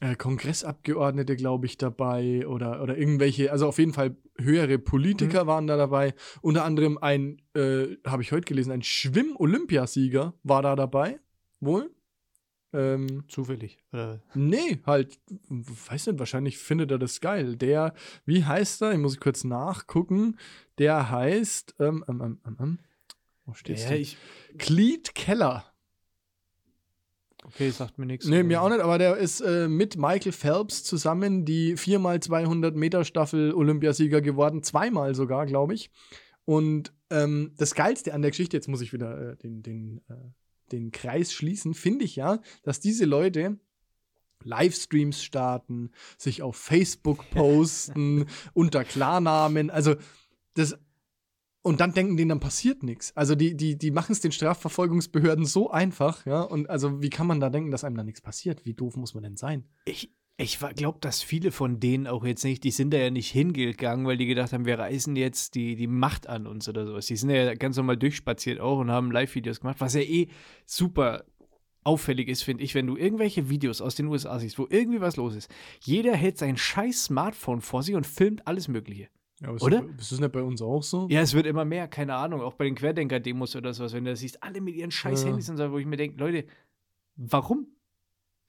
[0.00, 5.66] äh, Kongressabgeordnete, glaube ich, dabei oder, oder irgendwelche, also auf jeden Fall höhere Politiker waren
[5.66, 6.14] da dabei.
[6.42, 11.20] Unter anderem ein, äh, habe ich heute gelesen, ein Schwimm-Olympiasieger war da dabei,
[11.60, 11.90] wohl.
[12.72, 13.78] Ähm, Zufällig.
[13.92, 17.56] Oder Nee, halt, weiß nicht, wahrscheinlich findet er das geil.
[17.56, 17.94] Der,
[18.26, 18.92] wie heißt er?
[18.92, 20.36] Ich muss kurz nachgucken.
[20.78, 22.78] Der heißt, ähm, ähm, ähm, ähm, ähm.
[23.46, 25.64] wo steht's ja, Cleet Keller.
[27.44, 28.26] Okay, sagt mir nichts.
[28.26, 33.04] Nee, mir auch nicht, aber der ist äh, mit Michael Phelps zusammen die 4x200 Meter
[33.04, 34.62] Staffel Olympiasieger geworden.
[34.62, 35.90] Zweimal sogar, glaube ich.
[36.44, 40.14] Und ähm, das Geilste an der Geschichte, jetzt muss ich wieder äh, den, den, äh,
[40.72, 43.58] den Kreis schließen, finde ich ja, dass diese Leute
[44.42, 49.96] Livestreams starten, sich auf Facebook posten, unter Klarnamen, also
[50.54, 50.78] das
[51.64, 53.16] und dann denken denen, dann passiert nichts.
[53.16, 56.42] Also die, die, die machen es den Strafverfolgungsbehörden so einfach, ja.
[56.42, 58.66] Und also wie kann man da denken, dass einem da nichts passiert?
[58.66, 59.64] Wie doof muss man denn sein?
[59.86, 63.30] Ich, ich glaube, dass viele von denen auch jetzt nicht, die sind da ja nicht
[63.30, 67.06] hingegangen, weil die gedacht haben, wir reißen jetzt die, die Macht an uns oder sowas.
[67.06, 70.28] Die sind ja ganz normal durchspaziert auch und haben Live-Videos gemacht, was ja eh
[70.66, 71.24] super
[71.82, 75.16] auffällig ist, finde ich, wenn du irgendwelche Videos aus den USA siehst, wo irgendwie was
[75.16, 75.50] los ist.
[75.80, 79.08] Jeder hält sein scheiß Smartphone vor sich und filmt alles Mögliche.
[79.44, 79.82] Ja, ist Oder?
[79.82, 81.06] Das, ist das nicht bei uns auch so?
[81.10, 84.10] Ja, es wird immer mehr, keine Ahnung, auch bei den Querdenker-Demos oder sowas, wenn du
[84.10, 85.28] das siehst, alle mit ihren scheiß Ja.
[85.28, 86.46] Handys und so, wo ich mir denke, Leute,
[87.16, 87.66] warum?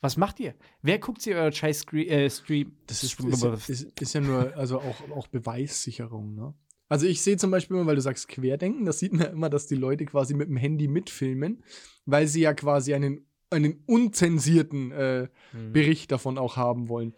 [0.01, 0.53] Was macht ihr?
[0.81, 2.77] Wer guckt sich euer scheiß Scre äh, Stream?
[2.88, 6.53] Das ist, ist, ist, ist ja nur, also auch, auch Beweissicherung, ne?
[6.88, 9.49] Also ich sehe zum Beispiel immer, weil du sagst Querdenken, das sieht man ja immer,
[9.49, 11.63] dass die Leute quasi mit dem Handy mitfilmen,
[12.05, 15.73] weil sie ja quasi einen, einen unzensierten äh, Mhm.
[15.73, 17.15] Bericht davon auch haben wollen.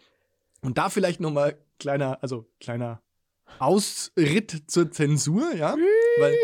[0.62, 3.02] Und da vielleicht noch mal kleiner, also kleiner
[3.58, 5.76] Ausritt zur Zensur, ja,
[6.18, 6.34] weil,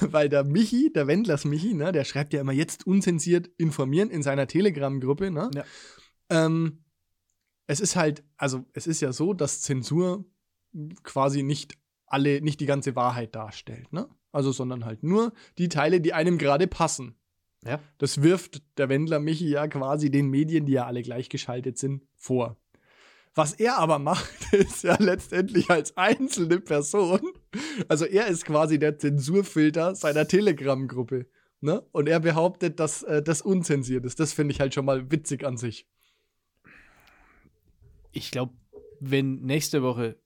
[0.12, 4.22] weil der Michi, der Wendlers Michi, ne, der schreibt ja immer jetzt unzensiert informieren in
[4.22, 5.50] seiner Telegram-Gruppe, ne?
[5.54, 5.64] Ja.
[6.30, 6.84] Ähm,
[7.66, 10.24] es ist halt, also es ist ja so, dass Zensur
[11.02, 11.74] quasi nicht
[12.06, 14.08] alle, nicht die ganze Wahrheit darstellt, ne?
[14.32, 17.14] Also, sondern halt nur die Teile, die einem gerade passen.
[17.64, 17.80] Ja.
[17.98, 22.56] Das wirft der Wendler Michi ja quasi den Medien, die ja alle gleichgeschaltet sind, vor.
[23.34, 27.20] Was er aber macht, ist ja letztendlich als einzelne Person.
[27.88, 31.26] Also er ist quasi der Zensurfilter seiner Telegram-Gruppe.
[31.60, 31.82] Ne?
[31.92, 34.20] Und er behauptet, dass äh, das unzensiert ist.
[34.20, 35.86] Das finde ich halt schon mal witzig an sich.
[38.12, 38.52] Ich glaube,
[39.00, 40.16] wenn nächste Woche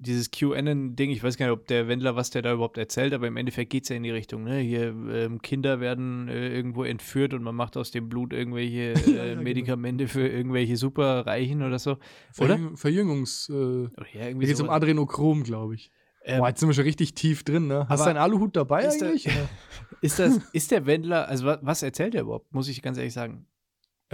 [0.00, 3.26] dieses QAnon-Ding, ich weiß gar nicht, ob der Wendler, was der da überhaupt erzählt, aber
[3.28, 4.58] im Endeffekt geht es ja in die Richtung, ne?
[4.58, 9.16] Hier, ähm, Kinder werden äh, irgendwo entführt und man macht aus dem Blut irgendwelche äh,
[9.16, 9.42] ja, genau.
[9.42, 11.92] Medikamente für irgendwelche Superreichen oder so.
[12.38, 12.56] Oder?
[12.56, 13.48] Verjüng Verjüngungs.
[13.50, 14.70] Äh, Oder ja, da irgendwie geht es um.
[14.70, 15.90] Adrenochrom, glaube ich.
[16.24, 17.86] Ähm, Boah, jetzt sind wir schon richtig tief drin, ne?
[17.88, 19.26] Hast du aber einen Aluhut dabei ist der- eigentlich?
[19.26, 19.48] oder?
[20.02, 23.12] ist, das, ist der Wendler, also wa- was erzählt er überhaupt, muss ich ganz ehrlich
[23.14, 23.46] sagen?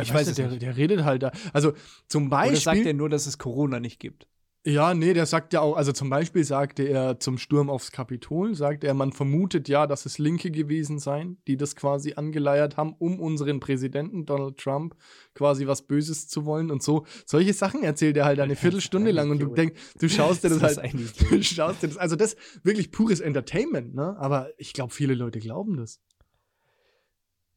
[0.00, 0.62] Ich weiß es der, nicht.
[0.62, 1.32] der redet halt da.
[1.54, 1.72] Also
[2.06, 2.86] zum Oder sagt Beispiel.
[2.88, 4.28] er nur, dass es Corona nicht gibt?
[4.66, 8.56] Ja, nee, der sagt ja auch, also zum Beispiel sagte er zum Sturm aufs Kapitol,
[8.56, 12.92] sagte er, man vermutet ja, dass es Linke gewesen seien, die das quasi angeleiert haben,
[12.98, 14.96] um unseren Präsidenten Donald Trump
[15.34, 17.06] quasi was Böses zu wollen und so.
[17.26, 20.58] Solche Sachen erzählt er halt eine Viertelstunde lang und du denkst, du schaust dir das
[20.58, 20.94] Das halt,
[21.30, 24.16] du schaust dir das, also das wirklich pures Entertainment, ne?
[24.18, 26.00] Aber ich glaube, viele Leute glauben das.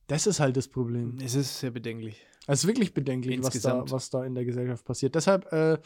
[0.06, 1.18] Das ist halt das Problem.
[1.24, 2.24] Es ist sehr bedenklich.
[2.46, 5.16] Es ist wirklich bedenklich, was da, was da in der Gesellschaft passiert.
[5.16, 5.80] Deshalb äh,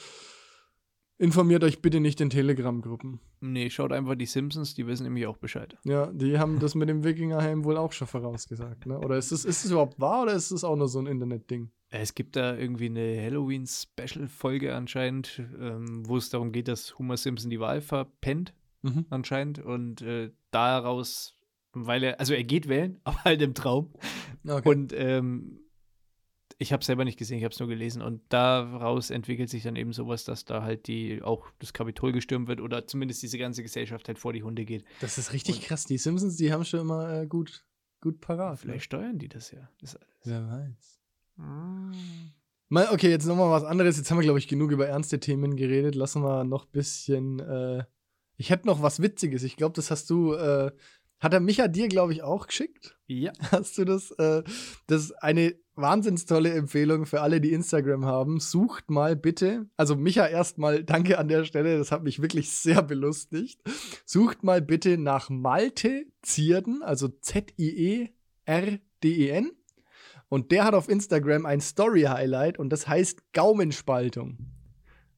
[1.18, 3.20] informiert euch bitte nicht in Telegram-Gruppen.
[3.42, 5.78] Nee, schaut einfach die Simpsons, die wissen nämlich auch Bescheid.
[5.84, 8.86] Ja, die haben das mit dem Wikingerhelm wohl auch schon vorausgesagt.
[8.86, 8.98] Ne?
[9.00, 11.70] Oder ist es ist es überhaupt wahr oder ist es auch nur so ein Internetding?
[11.90, 17.50] Es gibt da irgendwie eine Halloween-Special-Folge anscheinend, ähm, wo es darum geht, dass Homer Simpson
[17.50, 19.06] die Wahl verpennt, Mhm.
[19.10, 19.60] anscheinend.
[19.60, 21.38] Und äh, daraus,
[21.72, 23.94] weil er, also er geht wählen, aber halt im Traum.
[24.48, 24.68] Okay.
[24.70, 25.60] Und ähm,
[26.60, 28.02] ich habe es selber nicht gesehen, ich habe es nur gelesen.
[28.02, 32.48] Und daraus entwickelt sich dann eben sowas, dass da halt die auch das Kapitol gestürmt
[32.48, 34.84] wird oder zumindest diese ganze Gesellschaft halt vor die Hunde geht.
[35.02, 35.86] das ist richtig Und- krass.
[35.86, 37.66] Die Simpsons, die haben schon immer äh, gut,
[38.02, 38.60] gut parat.
[38.60, 39.70] Vielleicht steuern die das ja.
[39.82, 41.00] Das Wer weiß.
[41.38, 41.92] Mm.
[42.70, 43.98] Mal, okay, jetzt nochmal was anderes.
[43.98, 45.96] Jetzt haben wir, glaube ich, genug über ernste Themen geredet.
[45.96, 47.40] Lassen wir noch ein bisschen.
[47.40, 47.84] Äh,
[48.38, 49.44] ich hätte noch was Witziges.
[49.44, 50.34] Ich glaube, das hast du.
[50.34, 50.72] Äh,
[51.20, 52.98] hat er Micha dir, glaube ich, auch geschickt?
[53.06, 53.32] Ja.
[53.52, 54.12] Hast du das?
[54.12, 54.44] Äh,
[54.88, 58.40] das ist eine wahnsinns tolle Empfehlung für alle, die Instagram haben.
[58.40, 62.82] Sucht mal bitte, also Micha erstmal danke an der Stelle, das hat mich wirklich sehr
[62.82, 63.62] belustigt.
[64.06, 68.12] Sucht mal bitte nach Malte Zierden, also Z-I-E-R-D-E-N.
[70.30, 74.38] Und der hat auf Instagram ein Story-Highlight und das heißt Gaumenspaltung.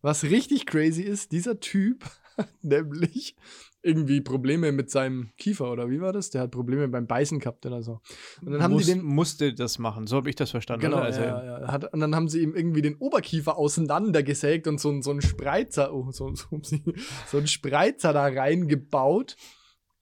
[0.01, 2.03] Was richtig crazy ist, dieser Typ
[2.37, 3.35] hat nämlich
[3.85, 6.31] irgendwie Probleme mit seinem Kiefer oder wie war das?
[6.31, 8.01] Der hat Probleme beim Beißen gehabt oder so.
[8.41, 10.85] Und dann haben Muss, die den musste das machen, so habe ich das verstanden.
[10.85, 10.97] Genau?
[10.97, 11.67] Also, ja, ja.
[11.71, 15.93] Hat, und dann haben sie ihm irgendwie den Oberkiefer auseinandergesägt und so, so einen Spreizer,
[15.93, 16.47] oh, so, so,
[17.27, 19.35] so einen Spreizer da reingebaut.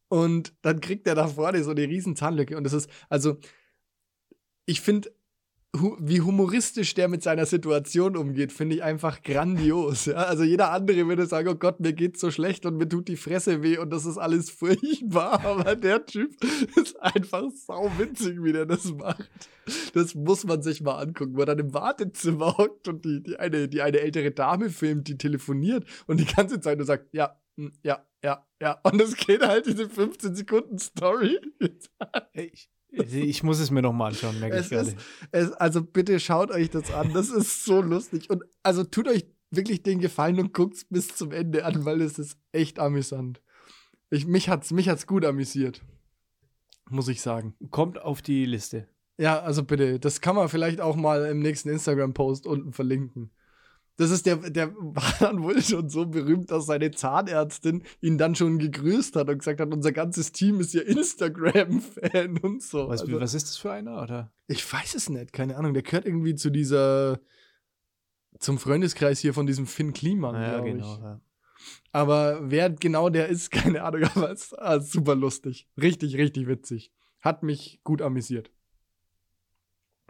[0.08, 2.56] Und dann kriegt er da vorne so eine riesen Zahnlücke.
[2.56, 3.38] Und das ist, also,
[4.66, 5.10] ich finde,
[5.80, 10.06] hu wie humoristisch der mit seiner Situation umgeht, finde ich einfach grandios.
[10.06, 10.16] Ja?
[10.16, 13.18] Also jeder andere würde sagen, oh Gott, mir geht's so schlecht und mir tut die
[13.18, 15.44] Fresse weh und das ist alles furchtbar.
[15.44, 16.32] Aber der Typ
[16.76, 19.30] ist einfach sau witzig, wie der das macht.
[19.94, 23.40] Das muss man sich mal angucken, wo er dann im Wartezimmer hockt und die, die,
[23.40, 27.40] eine, die eine ältere Dame filmt, die telefoniert und die ganze Zeit nur sagt, ja,
[27.58, 28.80] hm, ja, ja, ja.
[28.84, 31.40] Und es geht halt diese 15 Sekunden Story.
[32.34, 34.90] Ich, ich muss es mir noch mal anschauen, merke ich Es gerade.
[34.90, 34.98] ist,
[35.32, 37.14] es, also bitte schaut euch das an.
[37.14, 38.30] Das ist so lustig.
[38.30, 42.20] Und also tut euch wirklich den Gefallen und guckt's bis zum Ende an, weil es
[42.20, 43.42] ist echt amüsant.
[44.10, 45.82] Ich, mich hat's, mich hat's gut amüsiert.
[46.90, 47.56] Muss ich sagen.
[47.72, 48.88] Kommt auf die Liste.
[49.18, 53.32] Ja, also bitte, das kann man vielleicht auch mal im nächsten Instagram-Post unten verlinken.
[53.96, 58.34] Das ist der, der war dann wohl schon so berühmt, dass seine Zahnärztin ihn dann
[58.36, 62.88] schon gegrüßt hat und gesagt hat, unser ganzes Team ist ja Instagram-Fan und so.
[62.90, 64.02] Was, Also- was ist das für einer?
[64.02, 64.34] Oder?
[64.48, 65.74] ich weiß es nicht, keine Ahnung.
[65.76, 67.20] Der gehört irgendwie zu dieser,
[68.40, 70.94] zum Freundeskreis hier von diesem Finn Kliman, Ja, glaube genau.
[70.96, 71.00] ich.
[71.02, 71.22] Ja.
[71.92, 75.68] Aber wer genau der ist, keine Ahnung, aber es ist ah, super lustig.
[75.80, 76.92] Richtig, richtig witzig.
[77.22, 78.52] Hat mich gut amüsiert.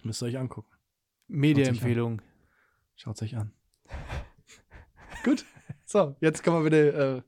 [0.03, 0.71] Müsst ihr euch angucken.
[1.27, 2.21] Mediaempfehlung.
[2.95, 3.51] Schaut euch an.
[5.23, 5.45] Gut.
[5.85, 7.21] So, jetzt können wir wieder äh,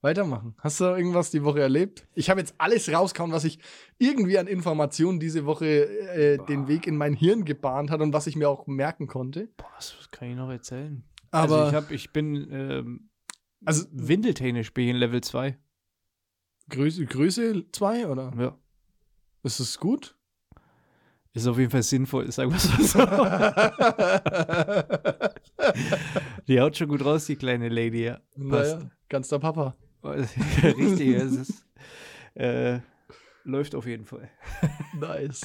[0.00, 0.54] weitermachen.
[0.58, 2.06] Hast du irgendwas die Woche erlebt?
[2.14, 3.58] Ich habe jetzt alles rausgehauen, was ich
[3.98, 8.26] irgendwie an Informationen diese Woche äh, den Weg in mein Hirn gebahnt hat und was
[8.26, 9.48] ich mir auch merken konnte.
[9.56, 11.04] Boah, was kann ich noch erzählen?
[11.30, 13.10] Aber also ich, hab, ich bin ähm,
[13.64, 13.86] Also-
[14.84, 15.58] ich in Level 2.
[16.70, 18.32] Größe, Größe 2 oder?
[18.38, 18.58] Ja.
[19.42, 20.17] Ist es gut?
[21.38, 22.98] Ist auf jeden Fall sinnvoll, sagen wir es mal so.
[26.48, 28.18] Die haut schon gut raus, die kleine Lady, ja.
[28.36, 29.76] naja, ganz der Papa.
[30.02, 31.64] Richtig, es ist,
[32.34, 32.80] äh,
[33.44, 34.28] läuft auf jeden Fall.
[34.98, 35.42] Nice.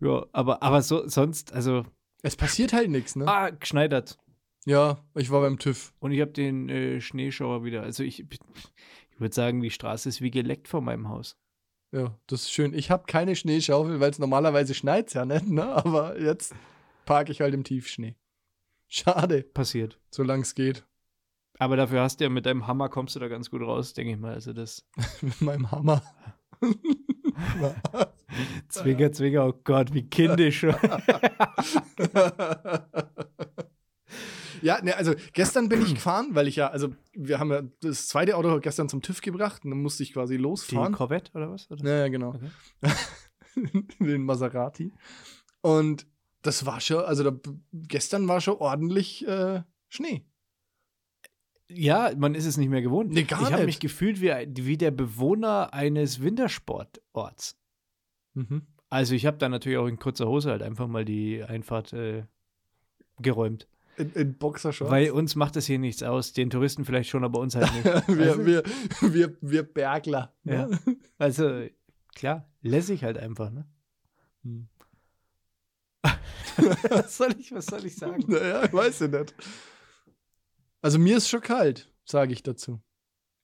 [0.00, 1.84] Ja, aber, aber so, sonst, also,
[2.22, 3.28] Es passiert halt nichts, ne?
[3.28, 4.16] ah, geschneidert.
[4.64, 5.92] Ja, ich war beim TÜV.
[5.98, 7.82] Und ich habe den äh, Schneeschauer wieder.
[7.82, 8.40] Also ich, ich
[9.18, 11.36] würde sagen, die Straße ist wie geleckt vor meinem Haus.
[11.96, 12.74] Ja, das ist schön.
[12.74, 15.64] Ich habe keine Schneeschaufel, weil es normalerweise schneit ja nicht, ne?
[15.64, 16.54] Aber jetzt
[17.06, 18.16] parke ich halt im Tiefschnee.
[18.86, 19.98] Schade, Passiert.
[20.10, 20.84] solange es geht.
[21.58, 24.12] Aber dafür hast du ja mit deinem Hammer kommst du da ganz gut raus, denke
[24.12, 24.34] ich mal.
[24.34, 24.86] Also das
[25.22, 26.02] Mit meinem Hammer.
[28.68, 30.66] Zwinger, Zwinger, oh Gott, wie kindisch.
[34.62, 38.08] Ja, ne, also gestern bin ich gefahren, weil ich ja, also wir haben ja das
[38.08, 40.92] zweite Auto gestern zum TÜV gebracht und dann musste ich quasi Die losfahren.
[40.92, 41.70] Corvette oder was?
[41.70, 41.84] Oder?
[41.84, 42.38] Ja, ja, genau.
[44.00, 44.92] Den Maserati.
[45.62, 46.06] Und
[46.42, 50.24] das war schon, also da, gestern war schon ordentlich äh, Schnee.
[51.68, 53.10] Ja, man ist es nicht mehr gewohnt.
[53.10, 54.30] Nee, gar ich habe mich gefühlt wie,
[54.64, 57.58] wie der Bewohner eines Wintersportorts.
[58.34, 58.66] Mhm.
[58.88, 62.24] Also ich habe da natürlich auch in kurzer Hose halt einfach mal die Einfahrt äh,
[63.18, 63.66] geräumt.
[63.96, 64.90] In, in Boxershorts.
[64.90, 66.32] Weil uns macht das hier nichts aus.
[66.32, 67.84] Den Touristen vielleicht schon, aber uns halt nicht.
[68.08, 68.46] wir, du?
[68.46, 68.62] wir,
[69.00, 70.34] wir, wir Bergler.
[70.44, 70.66] Ja.
[70.66, 70.78] ne?
[71.18, 71.66] Also
[72.14, 73.66] klar, lässig halt einfach, ne?
[74.42, 74.68] Hm.
[76.88, 78.24] was, soll ich, was soll ich sagen?
[78.26, 79.34] Naja, ich weiß ja nicht.
[80.82, 82.80] Also mir ist schon kalt, sage ich dazu.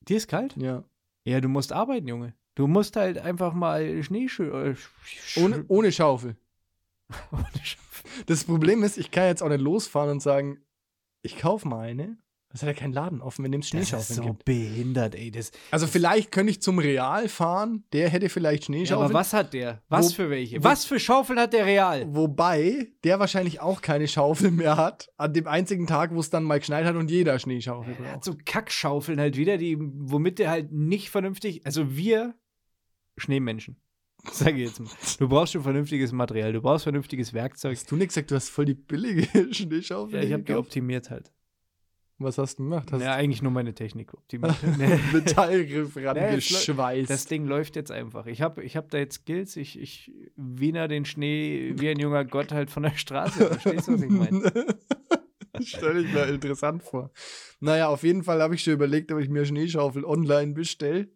[0.09, 0.57] Dir ist kalt?
[0.57, 0.85] Ja.
[1.25, 2.35] Ja, du musst arbeiten, Junge.
[2.55, 6.37] Du musst halt einfach mal Schnee schö äh, sch- Ohne, ohne Schaufel.
[7.33, 7.77] ohne Sch-
[8.27, 10.59] Das Problem ist, ich kann jetzt auch nicht losfahren und sagen,
[11.23, 12.19] ich kaufe mal eine.
[12.51, 14.45] Das hat ja keinen Laden offen, wenn dem Das ist Schneeschaufeln so gibt.
[14.45, 15.31] behindert, ey.
[15.31, 19.07] Das, Also vielleicht könnte ich zum Real fahren, der hätte vielleicht ja, Schneeschaufeln.
[19.07, 19.81] aber was hat der?
[19.89, 20.63] Was Wo- für welche?
[20.63, 22.05] was für Schaufeln hat der Real?
[22.15, 26.45] Wobei der wahrscheinlich auch keine Schaufel mehr hat, an dem einzigen Tag, wo es dann
[26.45, 28.25] mal geschneit hat und jeder Schneeschaufel Er hat braucht.
[28.25, 32.35] so Kackschaufeln halt wieder, die, womit der halt nicht vernünftig, also wir
[33.17, 33.77] Schneemenschen,
[34.31, 37.77] sage ich jetzt mal, du brauchst schon vernünftiges Material, du brauchst vernünftiges Werkzeug.
[37.77, 40.21] Hast du nicht gesagt, du hast voll die billige Schneeschaufel?
[40.21, 41.33] Ja, ich habe die optimiert halt.
[42.19, 42.93] Was hast du gemacht?
[42.93, 44.55] Hast Ja, eigentlich nur meine Technik optimiert.
[45.13, 47.11] Metallgriff rangeschweißt.
[47.11, 48.27] Das Ding läuft jetzt einfach.
[48.27, 49.57] Ich habe ich hab da jetzt Skills.
[49.57, 53.47] Ich, ich wiener den Schnee wie ein junger Gott halt von der Straße.
[53.49, 54.53] Verstehst du, was ich meine?
[55.63, 57.11] Stell ich mir interessant vor.
[57.61, 61.09] Naja, auf jeden Fall habe ich schon überlegt, ob ich mir Schneeschaufel online bestelle.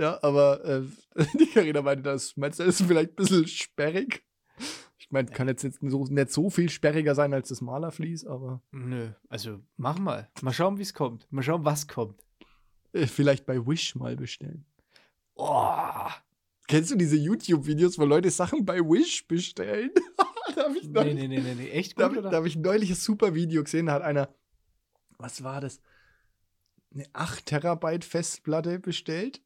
[0.00, 0.82] Ja, aber äh,
[1.38, 4.24] die Karina meinte, das meinst du, das ist vielleicht ein bisschen sperrig.
[4.96, 8.62] Ich meine, kann jetzt nicht so, nicht so viel sperriger sein als das Malerflies, aber
[8.70, 10.30] Nö, also mach mal.
[10.40, 11.30] Mal schauen, wie es kommt.
[11.30, 12.22] Mal schauen, was kommt.
[12.92, 14.64] äh, vielleicht bei Wish mal bestellen.
[15.34, 16.08] Oh,
[16.66, 19.90] Kennst du diese YouTube-Videos, wo Leute Sachen bei Wish bestellen?
[20.54, 21.68] da habe ich, nee, neulich- nee, nee, nee, nee.
[21.70, 22.30] Echt da gut, hab, oder?
[22.30, 24.28] da hab ich neulich ein super Video gesehen, da hat einer,
[25.18, 25.80] was war das?
[26.94, 29.42] Eine 8 Terabyte Festplatte bestellt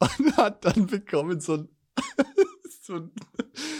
[0.00, 1.68] und hat dann bekommen so ein,
[2.82, 3.10] so ein,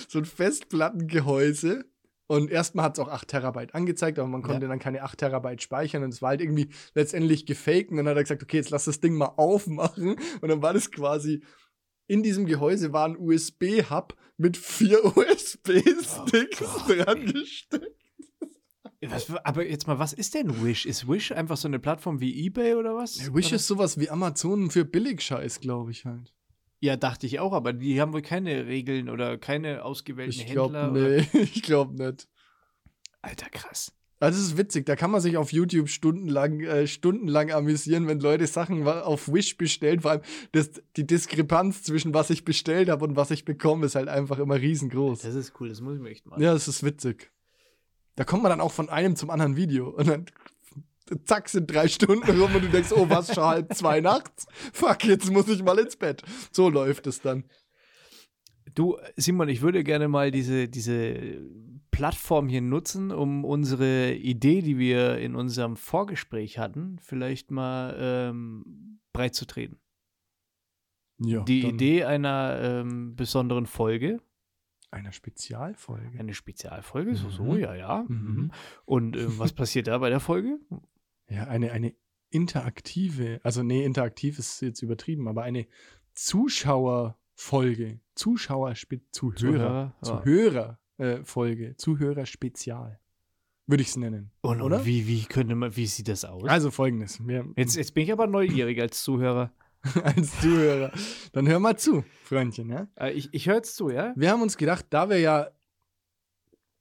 [0.09, 1.85] so ein Festplattengehäuse.
[2.27, 4.69] Und erstmal hat es auch 8 Terabyte angezeigt, aber man konnte Ja.
[4.71, 7.91] dann keine 8 Terabyte speichern und es war halt irgendwie letztendlich gefaked.
[7.91, 10.17] Und dann hat er gesagt, okay, jetzt lass das Ding mal aufmachen.
[10.41, 11.45] Und dann war das quasi,
[12.07, 18.04] in diesem Gehäuse war ein USB-Hub mit vier USB-Sticks Oh dran gesteckt.
[19.11, 20.87] Was, aber jetzt mal, was ist denn Wish?
[20.87, 23.33] Ist Wish einfach so eine Plattform wie eBay oder was?
[23.35, 23.57] Wish oder?
[23.57, 26.33] ist sowas wie Amazon für Billigscheiß, glaube ich halt.
[26.81, 30.69] Ja, dachte ich auch, aber die haben wohl keine Regeln oder keine ausgewählten Ich Händler.
[30.69, 32.29] glaube, oder- nee, ich glaube nicht.
[33.23, 33.93] Alter, krass.
[34.21, 38.21] Also es ist witzig, da kann man sich auf YouTube stundenlang, äh, stundenlang amüsieren, wenn
[38.21, 40.01] Leute Sachen auf Wish bestellen.
[40.01, 43.97] Vor allem das, die Diskrepanz zwischen was ich bestellt habe und was ich bekomme, ist
[43.97, 45.21] halt einfach immer riesengroß.
[45.23, 46.41] Das ist cool, das muss ich mir echt mal.
[46.41, 47.33] Ja, das ist witzig.
[48.17, 50.27] Da kommt man dann auch von einem zum anderen Video und dann
[51.25, 54.47] zack sind drei Stunden rum und du denkst, oh was, schon halb zwei nachts?
[54.73, 56.23] Fuck, jetzt muss ich mal ins Bett.
[56.51, 57.45] So läuft es dann.
[58.75, 61.41] Du, Simon, ich würde gerne mal diese, diese
[61.91, 68.99] Plattform hier nutzen, um unsere Idee, die wir in unserem Vorgespräch hatten, vielleicht mal ähm,
[69.13, 69.79] breit zu treten.
[71.19, 74.21] Ja, Die Idee einer ähm, besonderen Folge,
[74.95, 76.19] einer Spezialfolge.
[76.19, 77.59] eine Spezialfolge, so, so, Mhm.
[77.59, 78.05] ja, ja.
[78.09, 78.51] Mhm.
[78.85, 80.59] Und ähm, was passiert da bei der Folge?
[81.29, 81.95] Ja, eine, eine
[82.31, 85.67] interaktive, also nee, interaktiv ist jetzt übertrieben, aber eine
[86.15, 88.75] Zuschauerfolge, Zuschauer,
[89.11, 90.03] Zuhörer, ja.
[90.03, 93.01] Zuhörer äh, Folge, Zuhörer-Spezial,
[93.67, 94.31] würde ich es nennen.
[94.43, 94.85] Und, Oder?
[94.85, 96.45] wie, wie könnte man, wie sieht das aus?
[96.49, 97.21] Also folgendes,
[97.57, 99.53] jetzt, jetzt bin ich aber neugierig als Zuhörer.
[100.03, 100.93] als Zuhörer,
[101.33, 102.89] dann hör mal zu, Freundchen, ja.
[102.97, 104.13] Äh, ich ich höre jetzt zu, ja?
[104.17, 105.49] Wir haben uns gedacht, da wir ja,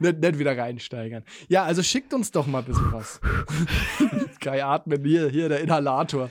[0.00, 1.24] nicht, nicht wieder reinsteigern.
[1.48, 3.20] Ja, also schickt uns doch mal ein bisschen was.
[4.40, 6.30] Kai atmen, hier, hier der Inhalator.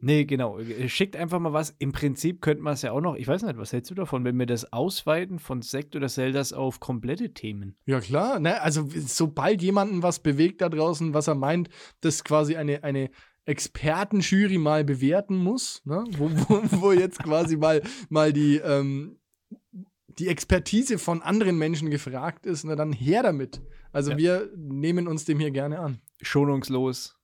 [0.00, 0.58] Nee, genau.
[0.86, 1.74] Schickt einfach mal was.
[1.78, 4.24] Im Prinzip könnte man es ja auch noch, ich weiß nicht, was hältst du davon,
[4.24, 7.76] wenn wir das ausweiten von Sekt oder Zeldas auf komplette Themen?
[7.84, 8.38] Ja, klar.
[8.38, 8.60] Ne?
[8.62, 11.68] Also, sobald jemanden was bewegt da draußen, was er meint,
[12.00, 13.10] das quasi eine, eine
[13.48, 16.04] Expertenjury mal bewerten muss, ne?
[16.10, 19.18] wo, wo, wo jetzt quasi mal, mal die, ähm,
[20.08, 23.62] die Expertise von anderen Menschen gefragt ist, na, dann her damit.
[23.92, 24.18] Also, Ja.
[24.18, 26.00] wir nehmen uns dem hier gerne an.
[26.20, 27.16] Schonungslos.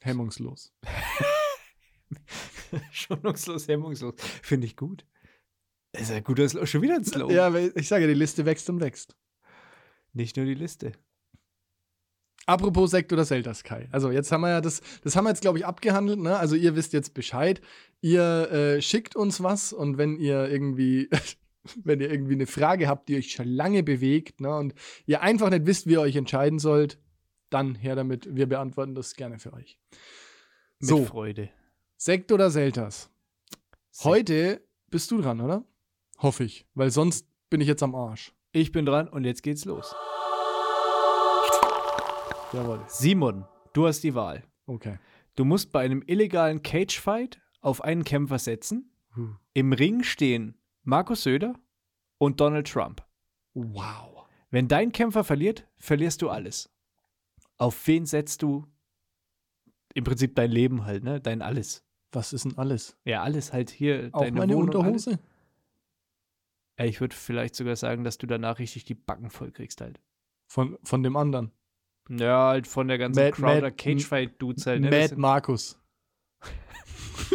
[0.00, 0.72] Hemmungslos.
[2.92, 4.14] Schonungslos, hemmungslos.
[4.42, 5.06] Finde ich gut.
[5.92, 6.66] Das ist ein guter Slogan.
[6.66, 7.34] Schon wieder ein Slogan.
[7.34, 9.16] Ja, ich sage, die Liste wächst und wächst.
[10.12, 10.92] Nicht nur die Liste.
[12.50, 13.88] Apropos Sekt oder Zeldas, Kai.
[13.92, 16.36] Also jetzt haben wir ja das, das haben wir jetzt, glaube ich, abgehandelt, ne?
[16.36, 17.60] Also ihr wisst jetzt Bescheid.
[18.00, 21.08] Ihr äh, schickt uns was und wenn ihr irgendwie,
[21.84, 24.52] wenn ihr irgendwie eine Frage habt, die euch schon lange bewegt, ne?
[24.56, 24.74] Und
[25.06, 26.98] ihr einfach nicht wisst, wie ihr euch entscheiden sollt,
[27.50, 28.34] dann her damit.
[28.34, 29.78] Wir beantworten das gerne für euch.
[30.80, 31.04] Mit So.
[31.04, 31.50] Freude.
[31.96, 33.10] Sekt oder Selters?
[33.92, 34.04] Sekt.
[34.06, 35.64] Heute bist du dran, oder?
[36.18, 38.32] Hoffe ich, weil sonst bin ich jetzt am Arsch.
[38.50, 39.94] Ich bin dran und jetzt geht's los.
[42.52, 42.84] Jawohl.
[42.88, 44.42] Simon, du hast die Wahl.
[44.66, 44.98] Okay.
[45.36, 48.92] Du musst bei einem illegalen Cagefight auf einen Kämpfer setzen.
[49.16, 49.34] Huh.
[49.54, 51.54] Im Ring stehen Markus Söder
[52.18, 53.04] und Donald Trump.
[53.54, 54.26] Wow.
[54.50, 56.70] Wenn dein Kämpfer verliert, verlierst du alles.
[57.56, 58.66] Auf wen setzt du
[59.94, 61.20] im Prinzip dein Leben halt, ne?
[61.20, 61.84] Dein alles.
[62.12, 62.96] Was ist denn alles?
[63.04, 64.10] Ja, alles halt hier.
[64.12, 65.10] Auch deine meine Wohnung, Unterhose?
[65.10, 65.20] Alles.
[66.78, 70.00] Ja, ich würde vielleicht sogar sagen, dass du danach richtig die Backen voll kriegst halt.
[70.46, 71.52] Von, von dem anderen.
[72.08, 74.80] Ja, halt von der ganzen Mad- Crowder Mad- Cagefight-Dudes halt.
[74.82, 74.90] Ne?
[74.90, 75.78] Mad Markus.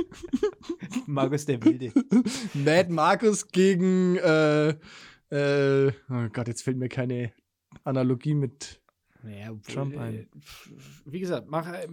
[1.07, 1.91] Markus der Wilde.
[2.53, 4.69] Mad Markus gegen, äh,
[5.29, 7.33] äh, oh Gott, jetzt fällt mir keine
[7.83, 8.81] Analogie mit.
[9.23, 10.29] Naja, obwohl, Trump äh, ein.
[11.05, 11.87] Wie gesagt, mach äh,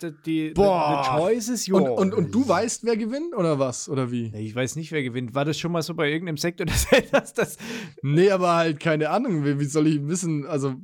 [0.00, 1.02] die, die Boah.
[1.04, 2.00] the choice is Und, yours.
[2.00, 3.88] und, und du weißt, wer gewinnt oder was?
[3.88, 4.32] Oder wie?
[4.36, 5.34] Ich weiß nicht, wer gewinnt.
[5.34, 7.56] War das schon mal so bei irgendeinem Sektor, dass das, das
[8.02, 9.44] Nee, aber halt keine Ahnung.
[9.44, 10.76] Wie, wie soll ich wissen, also,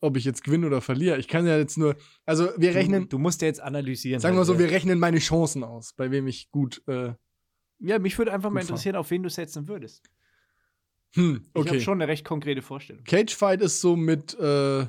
[0.00, 1.18] ob ich jetzt gewinne oder verliere?
[1.18, 1.94] Ich kann ja jetzt nur,
[2.26, 4.20] also wir rechnen, Du, du musst ja jetzt analysieren.
[4.20, 4.58] sagen wir halt, so, ja.
[4.60, 7.12] wir rechnen meine Chancen aus, bei wem ich gut, äh,
[7.78, 10.08] Ja, mich würde einfach mal interessieren, auf wen du setzen würdest.
[11.14, 11.80] hm, Ich habe okay.
[11.80, 13.04] schon eine recht konkrete Vorstellung.
[13.04, 14.86] Cagefight ist so mit, äh,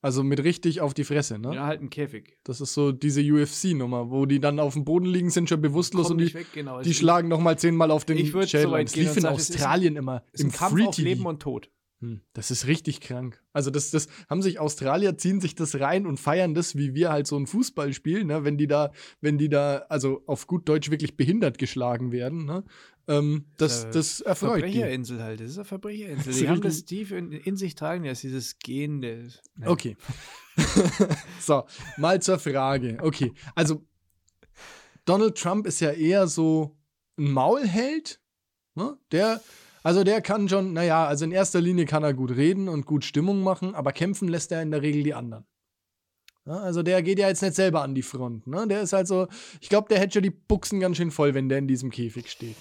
[0.00, 1.54] also mit richtig auf die Fresse, ne?
[1.54, 2.36] Ja, halt ein Käfig.
[2.44, 6.10] Das ist so diese UFC-Nummer, wo die dann auf dem Boden liegen, sind schon bewusstlos
[6.10, 6.82] und die, weg, genau.
[6.82, 8.68] die schlagen noch mal zehnmal auf den Ich Schädel.
[8.68, 10.22] so Das lief in Australien immer.
[10.32, 11.08] ist Im ein Kampf Free auf TV.
[11.08, 11.70] Leben und Tod.
[12.04, 13.42] Hm, Das ist richtig krank.
[13.52, 17.10] Also das, das haben sich Australier, ziehen sich das rein und feiern das, wie wir
[17.10, 18.44] halt so ein Fußballspiel, ne?
[18.44, 22.64] wenn die da, wenn die da, also auf gut Deutsch wirklich behindert geschlagen werden, ne?
[23.08, 24.60] ähm, das, das erfreut die.
[24.72, 25.40] Verbrecherinsel halt.
[25.40, 26.32] Das ist eine Verbrecherinsel.
[26.34, 29.00] Die haben das tief in, in sich tragen, das ist dieses Gen.
[29.00, 29.68] Das, Nein.
[29.68, 29.96] Okay.
[31.40, 31.64] so,
[31.96, 32.98] mal zur Frage.
[33.00, 33.82] Okay, also
[35.04, 36.76] Donald Trump ist ja eher so
[37.18, 38.20] ein Maulheld.
[38.74, 38.98] Ne?
[39.10, 39.40] Der,
[39.84, 43.04] also der kann schon, naja, also in erster Linie kann er gut reden und gut
[43.04, 45.44] Stimmung machen, aber kämpfen lässt er in der Regel die anderen.
[46.46, 48.46] Ja, also der geht ja jetzt nicht selber an die Front.
[48.46, 48.66] Ne?
[48.66, 49.28] Der ist halt so,
[49.60, 52.30] ich glaube, der hätte schon die Buchsen ganz schön voll, wenn der in diesem Käfig
[52.30, 52.56] steht.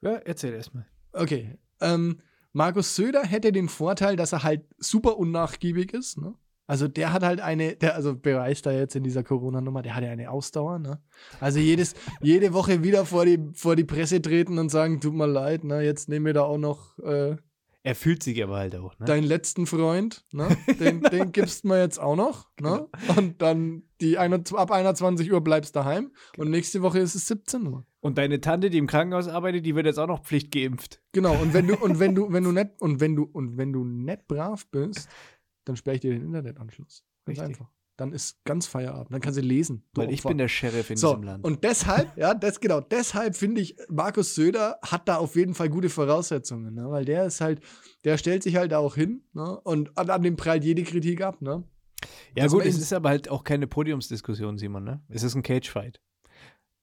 [0.00, 0.86] Ja, erzähl erstmal.
[1.12, 1.58] Okay.
[1.82, 2.22] Ähm,
[2.52, 6.16] Markus Söder hätte den Vorteil, dass er halt super unnachgiebig ist.
[6.16, 6.34] Ne?
[6.66, 10.04] Also der hat halt eine, der also beweist er jetzt in dieser Corona-Nummer, der hat
[10.04, 10.78] ja eine Ausdauer.
[10.78, 11.00] Ne?
[11.40, 15.26] Also jedes, jede Woche wieder vor die, vor die Presse treten und sagen, tut mir
[15.26, 15.82] leid, ne?
[15.82, 17.36] jetzt nehmen wir da auch noch äh,
[17.82, 18.96] Er fühlt sich aber halt auch.
[18.98, 19.06] Ne?
[19.06, 20.56] deinen letzten Freund, ne?
[20.80, 22.48] den, den gibst du mir jetzt auch noch.
[22.60, 22.86] Ne?
[23.16, 27.66] Und dann die eine, ab 21 Uhr bleibst daheim und nächste Woche ist es 17
[27.66, 27.84] Uhr.
[28.00, 31.00] Und deine Tante, die im Krankenhaus arbeitet, die wird jetzt auch noch pflichtgeimpft.
[31.12, 33.72] Genau, und wenn du, und wenn du, wenn du nett, und wenn du, und wenn
[33.72, 35.08] du nett brav bist,
[35.64, 37.04] dann sperre ich dir den Internetanschluss.
[37.24, 37.56] Ganz Richtig.
[37.56, 37.70] einfach.
[37.96, 39.12] dann ist ganz Feierabend.
[39.12, 39.84] Dann kann sie lesen.
[39.94, 40.30] Weil ich Opfer.
[40.30, 41.44] bin der Sheriff in so, diesem Land.
[41.44, 45.68] und deshalb, ja, das genau, deshalb finde ich, Markus Söder hat da auf jeden Fall
[45.68, 46.90] gute Voraussetzungen, ne?
[46.90, 47.60] weil der ist halt,
[48.04, 49.60] der stellt sich halt da auch hin, ne?
[49.60, 51.62] Und an, an dem prallt jede Kritik ab, ne?
[52.36, 55.02] Ja, dass gut, es ist aber halt auch keine Podiumsdiskussion, Simon, ne?
[55.08, 56.00] Es ist ein Cagefight.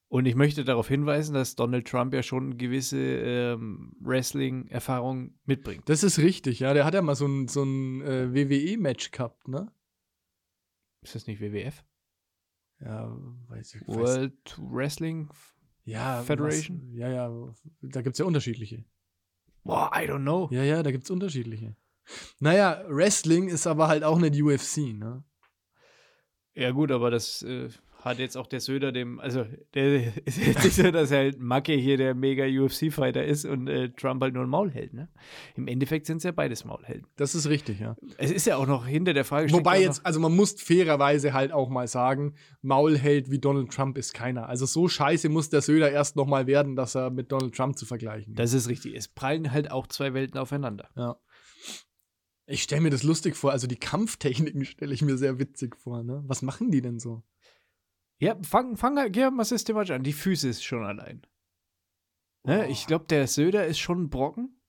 [0.09, 5.87] Und ich möchte darauf hinweisen, dass Donald Trump ja schon gewisse ähm, Wrestling-Erfahrung mitbringt.
[5.87, 6.73] Das ist richtig, ja.
[6.73, 9.71] Der hat ja mal so ein, so ein äh, WWE-Match gehabt, ne?
[11.03, 11.83] Ist das nicht WWF?
[12.81, 13.15] Ja,
[13.49, 13.81] weiß ich.
[13.81, 15.29] Weiß, World Wrestling?
[15.83, 16.81] ja, Federation?
[16.89, 18.85] Was, ja, ja, da gibt es ja unterschiedliche.
[19.63, 20.49] Boah, I don't know.
[20.51, 21.75] Ja, ja, da gibt es unterschiedliche.
[22.39, 25.23] Naja, Wrestling ist aber halt auch nicht UFC, ne?
[26.55, 27.69] Ja, gut, aber das äh,
[28.01, 31.39] hat jetzt auch der Söder dem, also der ist jetzt nicht so, dass er halt
[31.39, 35.09] Macke hier der mega UFC-Fighter ist und äh, Trump halt nur ein Maulheld, ne?
[35.55, 37.07] Im Endeffekt sind es ja beides Maulhelden.
[37.17, 37.95] Das ist richtig, ja.
[38.17, 39.51] Es ist ja auch noch hinter der Frage.
[39.51, 44.13] Wobei jetzt, also man muss fairerweise halt auch mal sagen, Maulheld wie Donald Trump ist
[44.13, 44.47] keiner.
[44.47, 47.77] Also so scheiße muss der Söder erst noch mal werden, dass er mit Donald Trump
[47.77, 48.95] zu vergleichen Noch, das ist richtig.
[48.95, 50.89] Es prallen halt auch zwei Welten aufeinander.
[50.95, 51.17] Ja.
[52.45, 56.03] Ich stelle mir das lustig vor, also die Kampftechniken stelle ich mir sehr witzig vor,
[56.03, 56.23] ne?
[56.25, 57.23] Was machen die denn so?
[58.21, 60.03] Ja, fang, fang halt, geh mal systematisch an.
[60.03, 61.21] Die Füße ist schon allein.
[62.45, 62.65] Ne?
[62.67, 62.71] Oh.
[62.71, 64.61] Ich glaube, der Söder ist schon ein Brocken.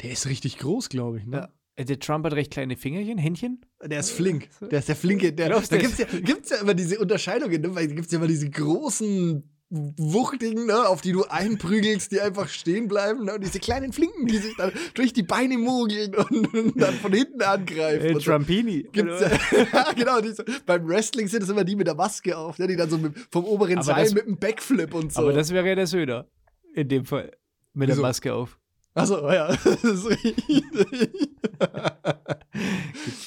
[0.00, 1.36] Der ist richtig groß, glaube ich, ne?
[1.36, 1.52] Ja.
[1.76, 3.64] Äh, Der Trump hat recht kleine Fingerchen, Händchen.
[3.82, 4.48] Der ist flink.
[4.60, 5.32] Der ist der flinke.
[5.32, 7.74] Der, Glaubst da du gibt's ja, gibt's ja immer diese Unterscheidungen, ne?
[7.74, 9.51] Weil gibt's ja immer diese großen
[9.96, 10.86] Wuchtigen, ne?
[10.86, 13.24] auf die du einprügelst, die einfach stehen bleiben.
[13.24, 13.34] Ne?
[13.34, 17.12] Und diese kleinen Flinken, die sich dann durch die Beine mogeln und, und dann von
[17.12, 18.14] hinten angreifen.
[18.14, 18.32] Und so.
[18.32, 18.86] Trumpini.
[18.92, 19.30] Gibt's ja,
[19.72, 20.20] ja, genau.
[20.20, 22.66] Diese, beim Wrestling sind es immer die mit der Maske auf, ne?
[22.66, 25.22] die dann so mit, vom oberen Aber Seil das- mit einem Backflip und so.
[25.22, 26.28] Aber das wäre ja der Söder.
[26.74, 27.32] In dem Fall.
[27.72, 28.02] Mit Wieso?
[28.02, 28.58] der Maske auf.
[28.94, 29.48] Achso, ja.
[29.64, 30.52] Das ist richtig.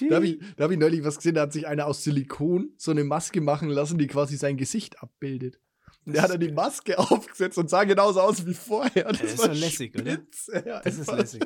[0.09, 2.69] da habe ich, da hab ich neulich was gesehen, da hat sich einer aus Silikon
[2.77, 5.59] so eine Maske machen lassen, die quasi sein Gesicht abbildet.
[6.05, 9.05] Der hat dann die Maske aufgesetzt und sah genauso aus wie vorher.
[9.05, 10.11] Das, Das ist war doch lässig, oder?
[10.13, 10.63] spitze.
[10.67, 11.41] Ja, Das ist lässig.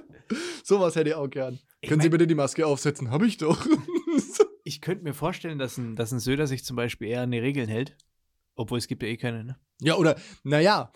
[0.63, 1.59] Sowas hätte ich auch gern.
[1.81, 3.11] Ich Können Sie bitte die Maske aufsetzen?
[3.11, 3.65] Hab ich doch.
[4.65, 7.39] Ich könnte mir vorstellen, dass ein, dass ein Söder sich zum Beispiel eher an die
[7.39, 7.97] Regeln hält.
[8.55, 9.59] Obwohl es gibt ja eh keine, ne?
[9.81, 10.91] ja, oder, naja,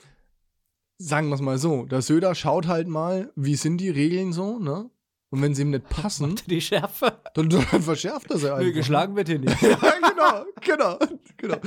[1.00, 1.86] sagen wir es mal so.
[1.86, 4.92] Der Söder schaut halt mal, wie sind die Regeln so, ne?
[5.32, 7.20] Und wenn sie ihm nicht passen, Die Schärfe.
[7.34, 8.64] dann, dann verschärft er sie einfach.
[8.64, 9.60] Nö, geschlagen wird hier nicht.
[9.64, 11.00] ja, genau, genau,
[11.38, 11.58] genau,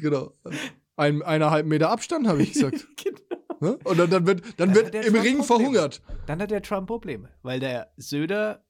[0.00, 0.32] genau.
[0.96, 2.86] Ein, eineinhalb Meter Abstand, habe ich gesagt.
[3.60, 3.78] Ne?
[3.84, 5.44] Und dann, dann wird, dann Dann wird im Trump Ring Probleme.
[5.44, 6.02] verhungert.
[6.26, 7.28] Dann hat der Trump Probleme.
[7.42, 8.64] Weil der Söder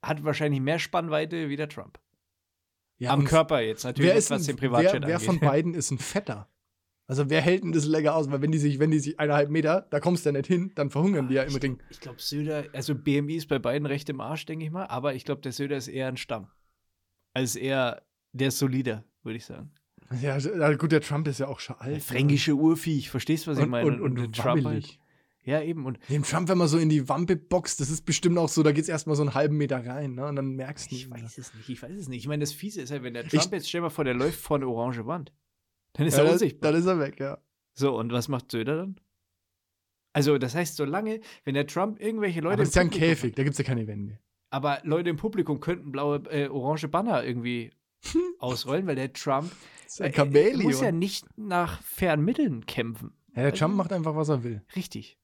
[0.00, 1.98] hat wahrscheinlich mehr Spannweite wie der Trump.
[2.96, 5.26] Ja, Am Körper jetzt natürlich, wer, ist was ein, den wer, Privatjet wer angeht.
[5.26, 6.48] von beiden ist ein Fetter?
[7.06, 8.30] Also wer hält denn das länger aus?
[8.30, 10.72] Weil wenn die sich, wenn die sich eineinhalb Meter, da kommst du ja nicht hin,
[10.74, 11.82] dann verhungern die ja im Ring.
[11.90, 15.14] Ich glaube, Söder, also BMI ist bei beiden recht im Arsch, denke ich mal, aber
[15.14, 16.48] ich glaube, der Söder ist eher ein Stamm.
[17.34, 18.02] Also eher,
[18.32, 19.72] der ist solider, würde ich sagen.
[20.22, 21.94] Ja, ja, gut, der Trump ist ja auch schon alt.
[21.96, 23.86] Der fränkische Urviech, verstehst du, was ich und, meine?
[23.86, 24.98] und, und, der Trump halt.
[25.44, 25.84] Ja, eben.
[25.86, 28.62] Und Dem Trump, wenn man so in die Wampe boxt, das ist bestimmt auch so,
[28.62, 30.26] da geht's erstmal so einen halben Meter rein, ne?
[30.26, 31.22] Und dann merkst du ich nicht mehr.
[31.24, 32.18] weiß es nicht, ich weiß es nicht.
[32.20, 34.14] Ich meine, das Fiese ist halt, wenn der Ich- Trump jetzt, stell mal vor, der
[34.14, 35.32] läuft vor eine orange Wand.
[35.94, 36.72] Dann ist Ja, er unsichtbar.
[36.72, 37.38] dann ist er weg, ja.
[37.74, 38.96] So, und was macht Söder dann?
[40.12, 42.54] Also, das heißt, solange, wenn der Trump irgendwelche Leute.
[42.54, 44.18] Aber das ist ja ein Käfig, da gibt's ja keine Wände.
[44.50, 47.70] Aber Leute im Publikum könnten blaue, äh, orange Banner irgendwie
[48.38, 49.52] ausrollen, weil der Trump
[49.98, 50.62] ein äh, Chamäleon.
[50.62, 53.12] muss ja nicht nach fairen Mitteln kämpfen.
[53.34, 54.62] Ja, der Trump macht einfach, was er will.
[54.74, 55.18] Richtig.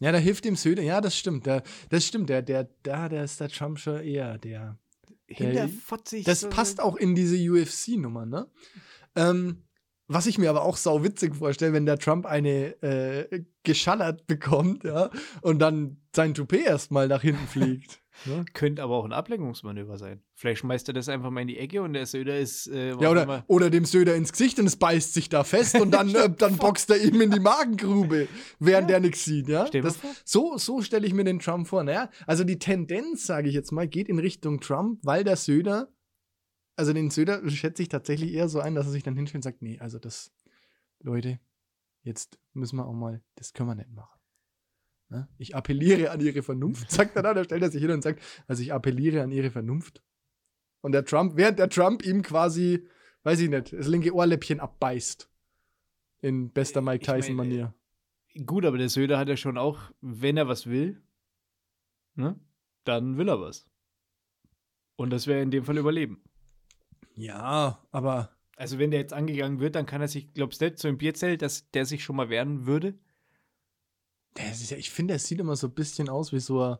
[0.00, 0.82] Ja, da hilft dem Söder.
[0.82, 1.46] Ja, das stimmt.
[1.46, 2.28] Der, das stimmt.
[2.28, 4.78] Der, der, da, der ist der Trump schon eher der.
[5.26, 6.24] Hinterfotzig.
[6.24, 8.50] Das passt auch in diese UFC-Nummer, ne?
[9.14, 9.62] Ähm,
[10.08, 14.84] was ich mir aber auch sau witzig vorstelle, wenn der Trump eine äh, geschallert bekommt,
[14.84, 15.10] ja,
[15.42, 18.00] und dann sein Toupet erstmal nach hinten fliegt.
[18.24, 18.44] ne?
[18.54, 20.22] Könnte aber auch ein Ablenkungsmanöver sein.
[20.34, 22.66] Vielleicht schmeißt er das einfach mal in die Ecke und der Söder ist.
[22.68, 25.78] Äh, Ja, oder, immer- oder dem Söder ins Gesicht und es beißt sich da fest
[25.78, 28.26] und dann, äh, dann boxt er ihm in die Magengrube,
[28.58, 29.64] während der nichts sieht, ja?
[29.68, 31.84] Das, so so stelle ich mir den Trump vor.
[31.84, 35.88] Naja, also die Tendenz, sage ich jetzt mal, geht in Richtung Trump, weil der Söder,
[36.78, 39.42] also den Söder schätze ich tatsächlich eher so ein, dass er sich dann hinstellt und
[39.42, 40.32] sagt, nee, also das,
[41.00, 41.40] Leute,
[42.02, 44.20] jetzt müssen wir auch mal, das können wir nicht machen.
[45.08, 45.28] Ne?
[45.38, 48.22] Ich appelliere an ihre Vernunft, sagt er dann, da stellt er sich hin und sagt,
[48.46, 50.04] also ich appelliere an ihre Vernunft.
[50.80, 52.86] Und der Trump, während der Trump ihm quasi,
[53.24, 55.28] weiß ich nicht, das linke Ohrläppchen abbeißt.
[56.20, 57.74] In bester Mike Ich mein, Tyson-Manier.
[58.46, 61.02] Gut, aber der Söder hat ja schon auch, wenn er was will,
[62.14, 62.38] ne,
[62.84, 63.66] dann will er was.
[64.94, 66.22] Und das wäre in dem Fall Überleben.
[67.18, 70.78] Ja, aber Also wenn der jetzt angegangen wird, dann kann er sich, glaubst du nicht,
[70.78, 72.94] so im Bierzelt, dass der sich schon mal wehren würde?
[74.36, 76.76] ist ich finde, er sieht immer so ein bisschen aus wie so ein,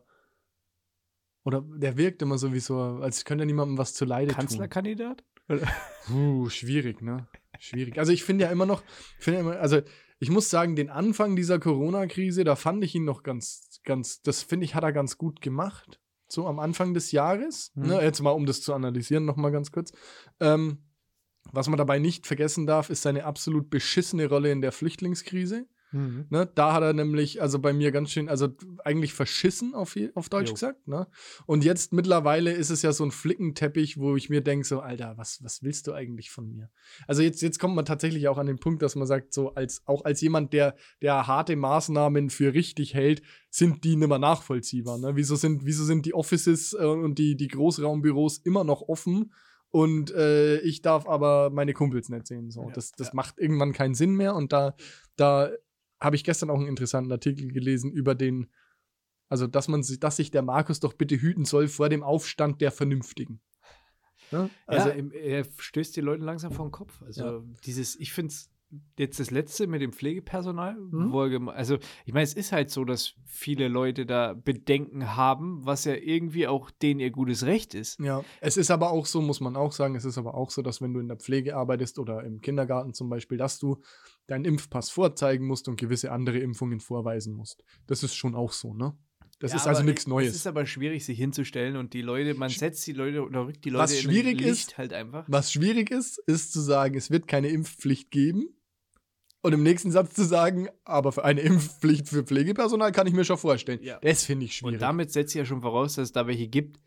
[1.43, 4.39] oder der wirkt immer so wie so, als könnte er niemandem was zu Leide tun.
[4.39, 5.23] Kanzlerkandidat?
[6.05, 7.27] Puh, schwierig, ne?
[7.59, 7.97] Schwierig.
[7.97, 8.83] Also ich finde ja immer noch,
[9.17, 9.81] finde ja immer, also
[10.19, 14.43] ich muss sagen, den Anfang dieser Corona-Krise, da fand ich ihn noch ganz, ganz, das
[14.43, 15.99] finde ich, hat er ganz gut gemacht.
[16.31, 17.71] So am Anfang des Jahres.
[17.75, 17.87] Mhm.
[17.87, 18.01] Ne?
[18.03, 19.91] Jetzt mal, um das zu analysieren, nochmal ganz kurz.
[20.39, 20.79] Ähm,
[21.51, 25.67] was man dabei nicht vergessen darf, ist seine absolut beschissene Rolle in der Flüchtlingskrise.
[25.91, 26.27] Mhm.
[26.29, 28.49] Ne, da hat er nämlich, also bei mir ganz schön, also
[28.83, 30.53] eigentlich verschissen auf, auf Deutsch Jo.
[30.53, 30.87] gesagt.
[30.87, 31.07] Ne?
[31.45, 35.17] Und jetzt mittlerweile ist es ja so ein Flickenteppich, wo ich mir denke, so, Alter,
[35.17, 36.69] was, was willst du eigentlich von mir?
[37.07, 39.81] Also jetzt, jetzt kommt man tatsächlich auch an den Punkt, dass man sagt, so als,
[39.85, 44.99] auch als jemand, der, der harte Maßnahmen für richtig hält, sind die nicht mehr nachvollziehbar.
[44.99, 45.15] Ne?
[45.15, 49.31] Wieso, sind, wieso sind die Offices äh, und die, die Großraumbüros immer noch offen?
[49.71, 52.49] Und äh, ich darf aber meine Kumpels nicht sehen.
[52.49, 52.63] So.
[52.63, 53.13] Ja, das das ja.
[53.13, 54.35] macht irgendwann keinen Sinn mehr.
[54.35, 54.75] Und da,
[55.15, 55.51] da
[55.99, 58.49] habe ich gestern auch einen interessanten Artikel gelesen über den,
[59.27, 62.61] also dass man sich, dass sich der Markus doch bitte hüten soll vor dem Aufstand
[62.61, 63.41] der Vernünftigen.
[64.31, 64.49] Ne?
[64.67, 67.01] Also ja, er stößt die Leute langsam vor den Kopf.
[67.01, 68.49] Also dieses, ich finde es
[68.97, 71.49] jetzt das letzte mit dem Pflegepersonal, Mhm.
[71.49, 75.95] also ich meine, es ist halt so, dass viele Leute da Bedenken haben, was ja
[75.95, 77.99] irgendwie auch denen ihr gutes Recht ist.
[77.99, 80.61] ja, es ist aber auch so, muss man auch sagen, es ist aber auch so,
[80.61, 83.81] dass wenn du in der Pflege arbeitest oder im Kindergarten zum Beispiel, dass du
[84.27, 87.63] deinen Impfpass vorzeigen musst und gewisse andere Impfungen vorweisen musst.
[87.87, 88.95] Das ist schon auch so, ne?
[89.39, 90.31] Das Ja, ist also nichts Neues.
[90.31, 93.63] Es ist aber schwierig, sich hinzustellen und die Leute, man setzt die Leute oder rückt
[93.63, 95.25] die Leute Was in schwierig Licht ist- halt einfach.
[95.29, 98.49] Was schwierig ist, ist zu sagen, es wird keine Impfpflicht geben.
[99.41, 103.23] Und im nächsten Satz zu sagen, aber für eine Impfpflicht für Pflegepersonal kann ich mir
[103.23, 103.79] schon vorstellen.
[103.81, 103.99] Ja.
[104.01, 104.75] Das finde ich schwierig.
[104.75, 106.79] Und damit setzt ja schon voraus, dass es da welche gibt,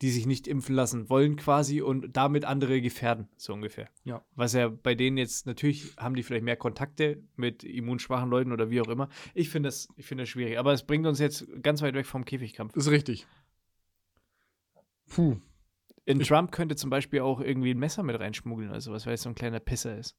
[0.00, 3.88] die sich nicht impfen lassen wollen quasi und damit andere gefährden, so ungefähr.
[4.04, 4.24] Ja.
[4.36, 8.70] Was ja bei denen jetzt, natürlich haben die vielleicht mehr Kontakte mit immunschwachen Leuten oder
[8.70, 9.08] wie auch immer.
[9.34, 10.58] Ich finde das, ich finde das schwierig.
[10.58, 12.76] Aber es bringt uns jetzt ganz weit weg vom Käfigkampf.
[12.76, 13.26] ist richtig.
[15.08, 15.38] Puh.
[16.04, 19.22] In Trump könnte zum Beispiel auch irgendwie ein Messer mit reinschmuggeln oder sowas, weil es
[19.22, 20.16] so ein kleiner Pisser ist.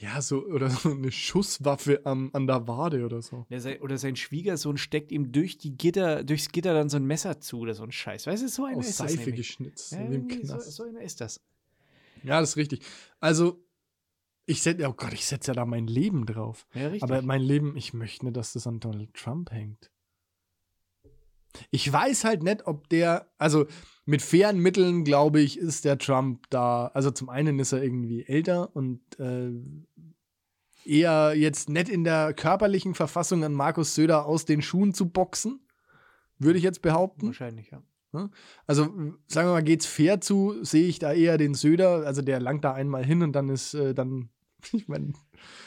[0.00, 3.46] Ja, so, oder so eine Schusswaffe am, an der Wade oder so.
[3.80, 7.58] Oder sein Schwiegersohn steckt ihm durch die Gitter, durchs Gitter dann so ein Messer zu
[7.58, 8.26] oder so ein Scheiß.
[8.26, 9.92] Weißt du, so einer Aus ist das Seife geschnitzt.
[9.92, 11.42] Ja, so, so einer ist das.
[12.22, 12.80] Ja, das ist richtig.
[13.20, 13.62] Also,
[14.46, 16.66] ich setze, oh Gott, ich setze ja da mein Leben drauf.
[16.74, 17.02] Ja, richtig.
[17.02, 19.90] Aber mein Leben, ich möchte nicht, dass das an Donald Trump hängt.
[21.70, 23.66] Ich weiß halt nicht, ob der, also
[24.04, 26.86] mit fairen Mitteln, glaube ich, ist der Trump da.
[26.88, 29.50] Also zum einen ist er irgendwie älter und äh,
[30.84, 35.60] eher jetzt nicht in der körperlichen Verfassung an Markus Söder aus den Schuhen zu boxen,
[36.38, 37.26] würde ich jetzt behaupten.
[37.26, 37.82] Wahrscheinlich, ja.
[38.66, 38.84] Also,
[39.28, 42.64] sagen wir mal, geht's fair zu, sehe ich da eher den Söder, also der langt
[42.64, 44.30] da einmal hin und dann ist, äh, dann,
[44.72, 45.12] ich meine,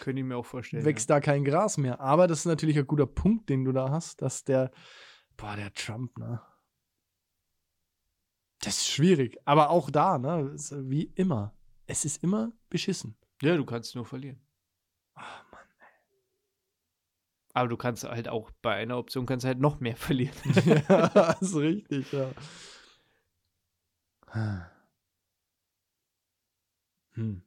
[0.02, 0.84] Könnte ich mir auch vorstellen.
[0.86, 2.02] wächst da kein Gras mehr.
[2.02, 4.72] Aber das ist natürlich ein guter Punkt, den du da hast, dass der,
[5.38, 6.42] boah, der Trump, ne?
[8.60, 9.38] Das ist schwierig.
[9.46, 10.52] Aber auch da, ne?
[10.54, 11.54] ist Wie immer.
[11.86, 13.18] Es ist immer beschissen.
[13.42, 13.50] Ja.
[13.50, 14.40] ja, du kannst nur verlieren.
[15.16, 15.60] Ah, Mann.
[17.54, 20.34] Aber du kannst halt auch bei einer Option kannst halt noch mehr verlieren.
[20.66, 22.32] ja, das ist richtig, ja.
[27.12, 27.44] Hm.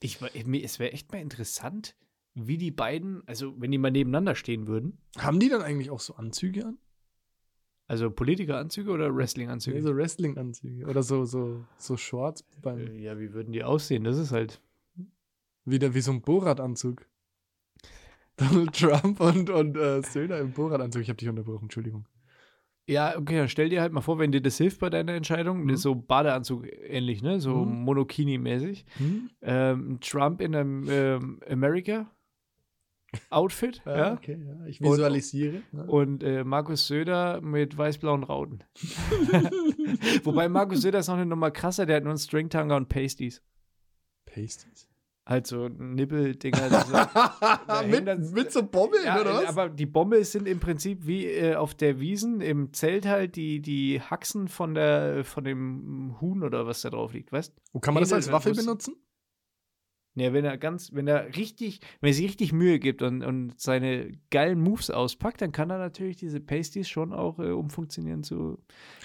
[0.00, 1.94] Ich, es wäre echt mal interessant,
[2.34, 6.00] wie die beiden, also wenn die mal nebeneinander stehen würden, Haben die dann eigentlich auch
[6.00, 6.78] so Anzüge an?
[7.92, 9.76] also Politikeranzüge oder Wrestlinganzüge?
[9.76, 10.86] Nee, so Wrestling-Anzüge.
[10.86, 12.78] Oder so, so, so Shorts beim.
[12.78, 14.04] Äh, ja, wie würden die aussehen?
[14.04, 14.62] Das ist halt.
[15.66, 17.06] Wieder wie so ein Borat-Anzug.
[18.36, 21.02] Donald Trump und, und äh, Söder im Borat-Anzug.
[21.02, 22.06] Ich habe dich unterbrochen, Entschuldigung.
[22.88, 25.62] Ja, okay, dann stell dir halt mal vor, wenn dir das hilft bei deiner Entscheidung,
[25.64, 25.76] Mhm.
[25.76, 27.38] so Badeanzug ähnlich, ne?
[27.40, 27.84] So Mhm.
[27.88, 28.84] Monokini-mäßig.
[28.96, 29.30] Hm?
[29.40, 34.14] Ähm, Trump in einem ähm, America-Outfit, ja.
[34.14, 34.66] Okay, ja.
[34.66, 35.62] Ich visualisiere.
[35.72, 35.82] ja.
[35.84, 38.64] Und äh, Markus Söder mit weiß-blauen Rauten.
[40.24, 43.42] Wobei Markus Söder ist noch eine Nummer krasser, der hat nur einen Stringtanger und Pasties.
[44.26, 44.88] Pasties.
[45.24, 46.68] Halt so Nippeldinger.
[46.84, 49.46] so- mit, mit so Bommeln, ja, oder was?
[49.46, 53.60] aber die Bombe sind im Prinzip wie äh, auf der Wiesen im Zelt halt die,
[53.60, 57.94] die Haxen von, der, von dem Huhn oder was da drauf liegt, weißt Wo kann
[57.94, 58.96] man das als Waffe benutzen?
[60.14, 63.58] Ja, wenn er ganz, wenn er richtig, wenn er sich richtig Mühe gibt und, und
[63.58, 68.58] seine geilen Moves auspackt, dann kann er natürlich diese Pasties schon auch äh, umfunktionieren zu,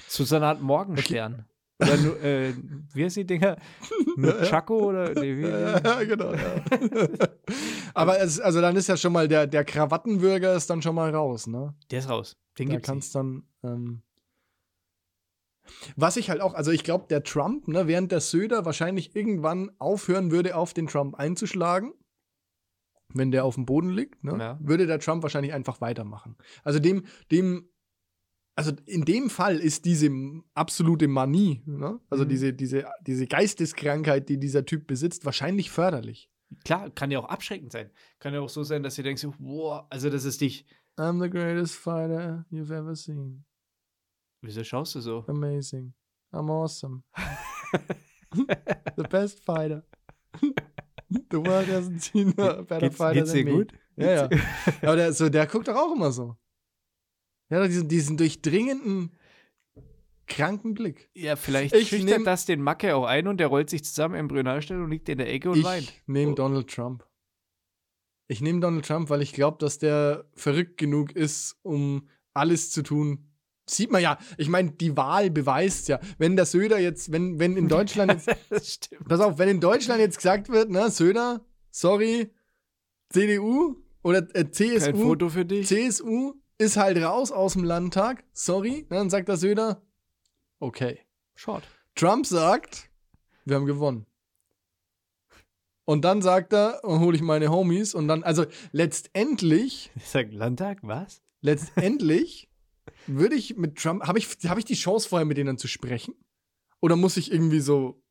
[0.10, 1.46] zu so einer Art Morgenstern.
[1.80, 2.54] Oder nur, äh,
[2.94, 3.58] wie heißt die Dinger?
[4.44, 6.56] Chaco oder nee, wie, Ja, genau, ja.
[7.94, 11.14] aber es, also dann ist ja schon mal der, der Krawattenbürger ist dann schon mal
[11.14, 11.76] raus, ne?
[11.92, 12.36] Der ist raus.
[12.58, 12.94] Den da gibt's nicht.
[12.94, 13.44] kannst dann.
[13.64, 14.02] Ähm,
[15.96, 19.70] was ich halt auch, also ich glaube, der Trump, ne, während der Söder wahrscheinlich irgendwann
[19.80, 21.94] aufhören würde, auf den Trump einzuschlagen,
[23.14, 24.58] wenn der auf dem Boden liegt, ne, Ja.
[24.62, 26.38] würde der Trump wahrscheinlich einfach weitermachen.
[26.64, 27.70] Also dem, dem
[28.58, 30.10] also in dem Fall ist diese
[30.56, 32.00] absolute Manie, ne?
[32.10, 32.30] also Mhm.
[32.30, 36.30] diese, diese, diese Geisteskrankheit, die dieser Typ besitzt, wahrscheinlich förderlich.
[36.66, 37.92] Klar, kann ja auch abschreckend sein.
[38.20, 40.66] Kann ja auch so sein, dass du denkst, wow, also das ist dich.
[40.98, 43.46] I'm the greatest fighter you've ever seen.
[44.42, 45.24] Wieso schaust du so?
[45.28, 45.94] Amazing.
[46.34, 47.04] I'm awesome.
[48.96, 49.84] the best fighter.
[51.30, 53.52] The world hasn't seen a better Geht's, fighter geht's than dir me.
[53.52, 53.74] gut?
[53.96, 54.30] Ja, ja.
[54.82, 56.36] Aber der, so, der guckt doch auch immer so.
[57.50, 59.12] Ja, diesen, diesen durchdringenden,
[60.28, 61.10] kranken Blick.
[61.14, 64.16] Ja, vielleicht Ich schüchtert nehm- das den Macke auch ein und der rollt sich zusammen
[64.16, 65.84] im Embryonalstelle und liegt in der Ecke und weint.
[65.84, 66.36] Ich nehme Oh.
[66.36, 67.06] Donald Trump.
[68.28, 72.84] Ich nehme Donald Trump, weil ich glaube, dass der verrückt genug ist, um alles zu
[72.84, 73.32] tun.
[73.70, 74.18] Sieht man ja.
[74.38, 76.00] Ich meine, die Wahl beweist ja.
[76.18, 79.08] Wenn der Söder jetzt, wenn, wenn in Deutschland jetzt, das stimmt.
[79.08, 82.34] pass auf, wenn in Deutschland jetzt gesagt wird, ne, Söder, sorry,
[83.10, 85.68] CDU oder äh, Kein CSU, Foto für dich.
[85.68, 89.82] CSU ist halt raus aus dem Landtag, sorry, ne, dann sagt der Söder,
[90.60, 91.00] okay.
[91.36, 91.64] Short.
[91.96, 92.90] Trump sagt,
[93.46, 94.06] wir haben gewonnen.
[95.86, 100.80] Und dann sagt er, hole ich meine Homies und dann, also letztendlich, Ich sag Landtag,
[100.82, 101.22] was?
[101.42, 102.50] letztendlich
[103.06, 106.14] würde ich mit Trump, habe ich, hab ich die Chance vorher mit denen zu sprechen?
[106.82, 108.04] Oder muss ich irgendwie so,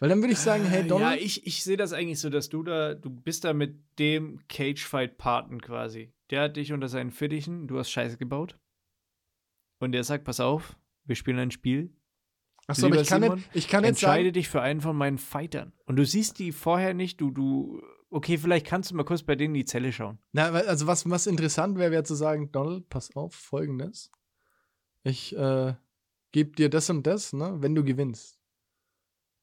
[0.00, 2.30] weil dann würde ich sagen, hey Äh, Donald, Ja, ich, ich sehe das eigentlich so,
[2.30, 6.12] dass du da, du bist da mit dem Cagefight-Paten quasi.
[6.30, 8.58] Der hat dich unter seinen Fittichen, du hast Scheiße gebaut.
[9.80, 11.92] Und der sagt, pass auf, wir spielen ein Spiel.
[12.66, 14.96] achso, aber ich kann, Simon, nicht, ich kann jetzt Entscheide sagen, dich für einen von
[14.96, 15.72] meinen Fightern.
[15.86, 19.34] Und du siehst die vorher nicht, du, du, okay, vielleicht kannst du mal kurz bei
[19.34, 20.18] denen in die Zelle schauen.
[20.32, 24.12] na, also was, was interessant wäre, wäre zu sagen, Donald, pass auf, folgendes.
[25.02, 25.74] Ich äh,
[26.32, 28.39] gebe dir das und das, ne, wenn du gewinnst.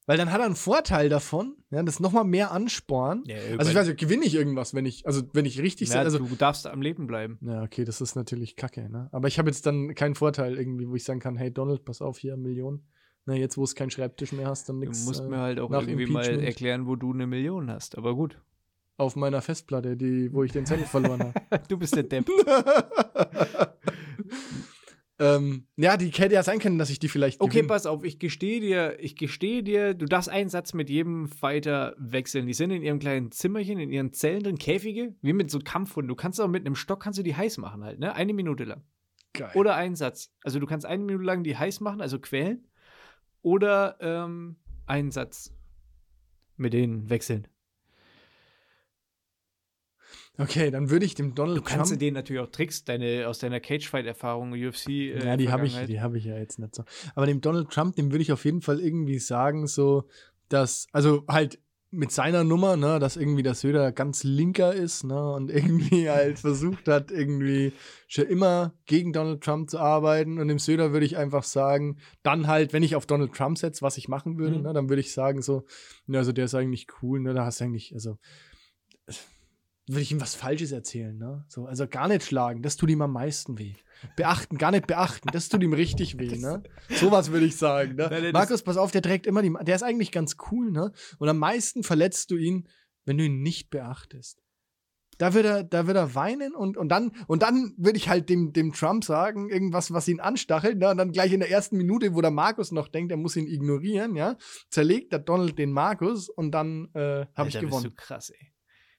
[0.08, 3.26] Weil dann hat er einen Vorteil davon, ja, das nochmal mehr Ansporn.
[3.58, 6.06] Also ich weiß nicht, gewinne ich irgendwas, wenn ich, also wenn ich richtig ja, sein,
[6.06, 7.38] also du darfst am Leben bleiben.
[7.42, 9.10] ja, okay, das ist natürlich kacke, ne?
[9.12, 12.02] Aber ich habe jetzt dann keinen Vorteil irgendwie, wo ich sagen kann, hey Donald, pass
[12.02, 12.84] auf, hier Million.
[13.26, 15.60] Na, jetzt wo es keinen Schreibtisch mehr hast, dann Du nix musst äh, mir halt
[15.60, 17.98] auch irgendwie mal erklären, wo du eine Million hast.
[17.98, 18.40] Aber gut.
[18.96, 21.34] auf meiner Festplatte, die, wo ich den Zettel verloren habe.
[21.68, 22.30] Du bist der Depp.
[25.20, 27.68] ähm, ja, die hätte ja sein können, dass ich die vielleicht Okay, gewinne.
[27.70, 31.96] pass auf, ich gestehe dir, ich gestehe dir, du darfst einen Satz mit jedem Fighter
[31.98, 32.46] wechseln.
[32.46, 36.08] Die sind in ihrem kleinen Zimmerchen, in ihren Zellen drin, Käfige, wie mit so Kampfhunden.
[36.10, 38.14] Du kannst auch mit einem Stock kannst du die heiß machen halt, ne?
[38.14, 38.84] Eine Minute lang.
[39.34, 39.52] Geil.
[39.56, 40.32] Oder einen Satz.
[40.44, 42.68] Also du kannst eine Minute lang die heiß machen, also quälen.
[43.42, 45.54] Oder ähm, einen Satz
[46.58, 47.48] mit denen wechseln.
[50.40, 52.00] Okay, dann würde ich dem Donald Du kannst Trump.
[52.00, 54.88] denen natürlich auch Tricks deine, aus deiner Cagefight-Erfahrung, UFC.
[54.90, 56.84] Äh, ja, die habe ich, die habe ich ja jetzt nicht so.
[57.16, 60.08] Aber dem Donald Trump, dem würde ich auf jeden Fall irgendwie sagen, so,
[60.50, 61.60] dass, also halt
[61.90, 66.38] mit seiner Nummer, ne, dass irgendwie der Söder ganz linker ist, ne, und irgendwie halt
[66.38, 67.72] versucht hat, irgendwie
[68.08, 70.38] schon immer gegen Donald Trump zu arbeiten.
[70.38, 73.82] Und dem Söder würde ich einfach sagen, dann halt, wenn ich auf Donald Trump setze,
[73.82, 74.64] was ich machen würde, Mhm.
[74.64, 75.66] ne, dann würde ich sagen, so,
[76.06, 78.18] ne, also der ist eigentlich cool, ne, da hast du eigentlich, also
[79.88, 81.46] würde ich ihm was Falsches erzählen, ne?
[81.48, 83.74] So, also gar nicht schlagen, das tut ihm am meisten weh.
[84.16, 86.62] Beachten, gar nicht beachten, das tut ihm richtig weh, ne?
[86.90, 88.08] Sowas würde ich sagen, ne?
[88.12, 90.72] Nein, nein, Markus, pass auf, der trägt immer die, Ma- der ist eigentlich ganz cool,
[90.72, 90.92] ne?
[91.20, 92.68] Und am meisten verletzt du ihn,
[93.06, 94.44] wenn du ihn nicht beachtest.
[95.20, 98.30] Da wird er, da wird er weinen und, und dann, und dann würde ich halt
[98.30, 100.92] dem, dem Trump sagen, irgendwas, was ihn anstachelt, ne?
[100.92, 103.48] Und dann gleich in der ersten Minute, wo der Markus noch denkt, er muss ihn
[103.48, 104.38] ignorieren, ja?
[104.70, 107.84] Zerlegt der Donald den Markus und dann äh, habe ich gewonnen.
[107.84, 108.52] Bist du krass, ey.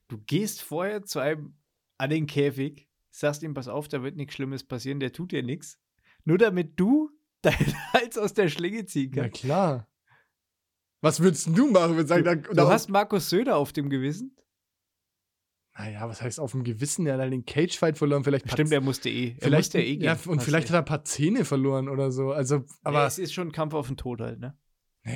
[0.09, 1.55] Du gehst vorher zu einem
[1.99, 5.43] an den Käfig, sagst ihm, pass auf, da wird nichts Schlimmes passieren, der tut dir
[5.43, 5.79] nichts.
[6.25, 7.11] Nur damit du
[7.43, 9.41] deinen Hals aus der Schlinge ziehen Ja, kannst.
[9.43, 9.89] klar.
[11.01, 14.35] Was würdest du machen, wenn sagen, da, Du hast Markus Söder auf dem Gewissen?
[15.77, 17.07] Naja, was heißt auf dem Gewissen?
[17.07, 19.31] Er hat halt den Cagefight verloren, vielleicht Stimmt, er musste eh.
[19.35, 20.03] Er vielleicht, musste eh gehen.
[20.07, 22.33] ja, und vielleicht hat er ein paar Zähne verloren oder so.
[22.33, 24.59] Also, Aber aber es ist schon ein Kampf auf den Tod halt, ne?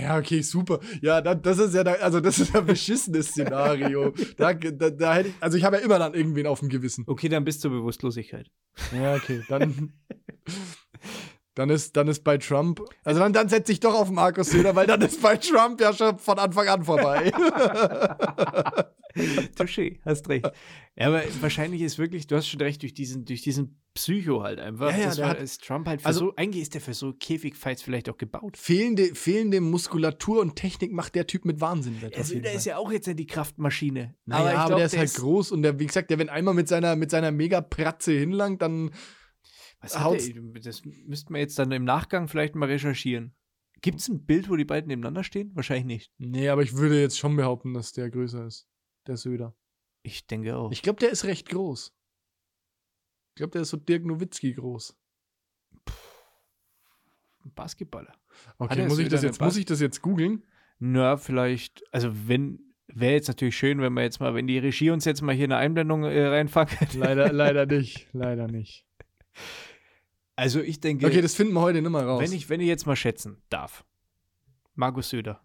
[0.00, 0.80] Ja, okay, super.
[1.00, 4.12] Ja, da, das ist ja, da, also das ist ein beschissenes Szenario.
[4.36, 7.04] da, da, da hätte ich, also ich habe ja immer dann irgendwen auf dem Gewissen.
[7.06, 8.50] Okay, dann bis zur Bewusstlosigkeit.
[8.94, 9.92] Ja, okay, dann.
[11.54, 14.74] Dann ist, dann ist bei Trump, also dann, dann setze ich doch auf Markus Söder,
[14.74, 17.30] weil dann ist bei Trump ja schon von Anfang an vorbei.
[19.56, 20.50] Touché, hast recht.
[20.96, 24.58] Ja, aber wahrscheinlich ist wirklich, du hast schon recht, durch diesen, durch diesen Psycho halt
[24.58, 24.90] einfach.
[24.92, 26.94] Ja, ja, ist, der hat- ist Trump halt für also- so, eigentlich ist der für
[26.94, 28.56] so Käfigfights vielleicht auch gebaut.
[28.56, 32.16] fehlende, fehlende Muskulatur und Technik macht der Typ mit Wahnsinn wett.
[32.16, 32.56] Der Söder Fall.
[32.56, 34.14] ist ja auch jetzt die Kraftmaschine.
[34.24, 36.54] Naja, aber, ich glaub, der ist halt groß und der, wie gesagt, der, wenn einmal
[36.54, 38.90] mit seiner, mit seiner Mega-Pratze hinlangt, dann.
[39.82, 43.34] Was hat haut's- der, das müssten wir jetzt dann im Nachgang vielleicht mal recherchieren.
[43.80, 45.50] Gibt es ein Bild, wo die beiden nebeneinander stehen?
[45.54, 46.12] Wahrscheinlich nicht.
[46.18, 48.68] Nee, aber ich würde jetzt schon behaupten, dass der größer ist.
[49.08, 49.56] Der Söder.
[50.04, 50.70] Ich denke auch.
[50.70, 51.92] Ich glaube, der ist recht groß.
[53.30, 54.96] Ich glaube, der ist so Dirk Nowitzki groß.
[57.44, 58.14] ein Basketballer.
[58.58, 60.44] Okay, muss ich, das jetzt, muss ich das jetzt googeln?
[60.78, 64.90] Na, vielleicht, also wenn, wäre jetzt natürlich schön, wenn wir jetzt mal, wenn die Regie
[64.90, 66.76] uns jetzt mal hier eine Einblendung äh, reinfangen.
[66.94, 68.08] Leider, leider nicht.
[68.12, 68.86] Leider nicht.
[70.36, 72.22] Also ich denke, Okay, das finden wir heute nicht mehr raus.
[72.22, 73.84] wenn ich, wenn ich jetzt mal schätzen darf,
[74.74, 75.40] Markus Söder,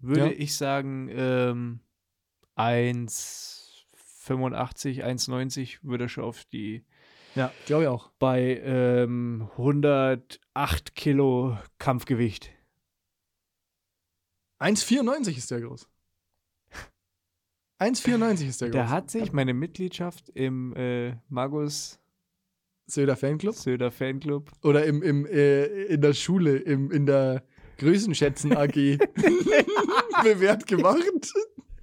[0.00, 0.32] würde Ja.
[0.38, 1.80] ich sagen, ähm,
[2.56, 6.84] 1,85, 1,90 würde er schon auf die
[7.34, 8.10] ja, glaube ich auch.
[8.18, 12.50] bei ähm, 108 Kilo Kampfgewicht.
[14.60, 15.88] 1,94 ist der groß.
[17.78, 18.74] 1,94 ist der groß.
[18.74, 21.98] Der hat sich meine Mitgliedschaft im äh, Markus
[22.90, 23.54] Söder Fanclub.
[23.54, 27.42] Söder Fanclub Oder im, im, äh, in der Schule, im, in der
[27.78, 28.98] Größenschätzen AG
[30.22, 31.02] bewährt gemacht.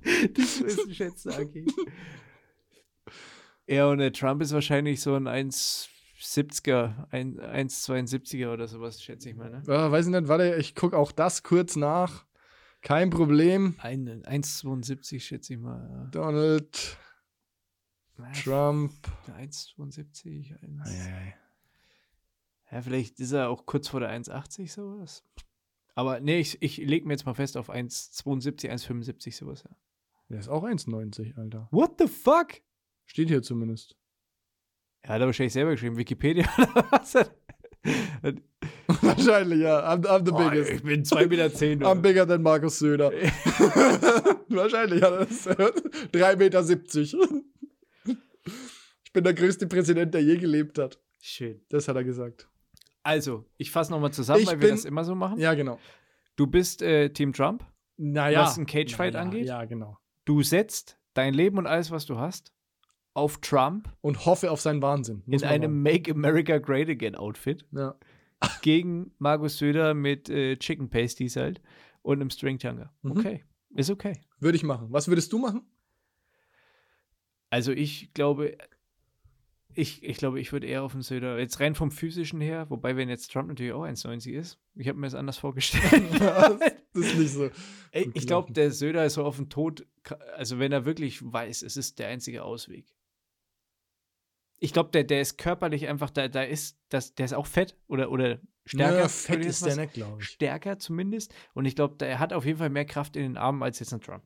[0.05, 1.65] Die größten Schätze AG.
[3.67, 9.35] Ja, und der Trump ist wahrscheinlich so ein 1,70er, ein 1,72er oder sowas, schätze ich
[9.35, 9.63] mal, ne?
[9.67, 12.25] Ja, weiß ich nicht, warte, ich gucke auch das kurz nach.
[12.81, 13.75] Kein Problem.
[13.79, 16.07] Ein- 1,72 schätze ich mal.
[16.11, 17.06] Donald Ja.
[18.43, 18.93] Trump.
[19.39, 20.89] 1,72, 1.
[20.89, 21.35] Eieiei.
[22.71, 25.23] Ja, vielleicht ist er auch kurz vor der 1,80 sowas.
[25.95, 29.63] Aber nee, ich, ich lege mir jetzt mal fest auf 1,72, 1,75 sowas.
[29.63, 29.75] Ja.
[30.29, 31.67] Der ist auch 1,90, Alter.
[31.71, 32.61] What the fuck?
[33.05, 33.95] Steht hier zumindest.
[35.01, 37.15] Er hat er wahrscheinlich selber geschrieben, Wikipedia oder was?
[39.01, 39.89] Wahrscheinlich, ja.
[39.89, 40.71] I'm, I'm the Boah, biggest.
[40.71, 41.53] ich bin 2,10 Meter.
[41.53, 43.11] Zehn, I'm bigger than Markus Söder.
[44.49, 45.47] Wahrscheinlich hat er das.
[45.47, 46.63] 3,70 Meter.
[49.17, 50.99] Ich bin der größte Präsident, der je gelebt hat.
[51.19, 51.59] Schön.
[51.69, 52.47] Das hat er gesagt.
[53.01, 55.39] Also, ich fasse nochmal zusammen, Ich weil wir bin- das immer so machen.
[55.39, 55.79] Ja, genau.
[56.35, 57.65] Du bist äh, Team Trump.
[57.95, 58.41] Naja.
[58.43, 59.47] Was ein Cagefight naja, angeht?
[59.47, 59.97] Ja, genau.
[60.25, 62.53] Du setzt dein Leben und alles, was du hast,
[63.15, 65.23] auf Trump Und hoffe auf seinen Wahnsinn.
[65.25, 67.97] muss in einem Make America Great Again Outfit sagen.
[68.61, 71.59] gegen Markus Söder mit äh, Chicken Pasties halt
[72.03, 72.91] und einem String Jungle.
[73.01, 73.11] Mhm.
[73.13, 73.43] Okay,
[73.73, 74.13] ist okay.
[74.15, 74.21] Ja.
[74.41, 74.89] Würde ich machen.
[74.91, 75.63] Was würdest du machen?
[77.49, 78.55] Also ich glaube,
[79.77, 82.97] ich, ich glaube, ich würde eher auf den Söder, jetzt rein vom physischen her, wobei
[82.97, 86.03] wenn jetzt Trump natürlich auch 1,90 ist, ich habe mir das anders vorgestellt.
[86.19, 86.59] das
[86.93, 87.49] ist nicht so.
[87.49, 87.53] Gut
[87.93, 89.85] ich glaube, der Söder ist so auf den Tod,
[90.35, 92.87] also wenn er wirklich weiß, es ist der einzige Ausweg.
[94.59, 97.77] Ich glaube, der, der ist körperlich einfach, da, da ist, das, der ist auch fett
[97.87, 98.97] oder, oder stärker.
[98.97, 100.27] Ja, fett ich ist der nicht, glaube ich.
[100.27, 101.35] Stärker zumindest.
[101.53, 103.93] Und ich glaube, der hat auf jeden Fall mehr Kraft in den Armen als jetzt
[103.93, 104.23] ein Trump.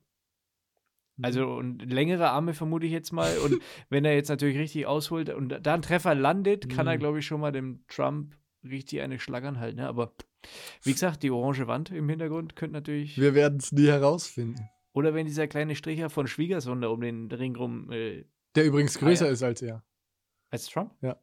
[1.16, 1.24] Mhm.
[1.24, 3.36] Also und längere Arme vermute ich jetzt mal.
[3.38, 3.60] Und
[3.90, 6.98] wenn er jetzt natürlich richtig ausholt und da ein Treffer landet, kann er, Mhm.
[7.00, 9.78] glaube ich, schon mal dem Trump richtig eine schlagern halten.
[9.78, 9.88] Ne?
[9.88, 10.12] Aber
[10.82, 13.16] wie gesagt, die orange Wand im Hintergrund könnte natürlich.
[13.20, 14.68] Wir werden es nie herausfinden.
[14.94, 18.24] Oder wenn dieser kleine Stricher von Schwiegersohn da um den Ring rum äh,
[18.56, 19.32] Der übrigens größer Ah, ja.
[19.32, 19.82] ist als er.
[20.50, 20.92] als Trump.
[21.00, 21.16] Ja.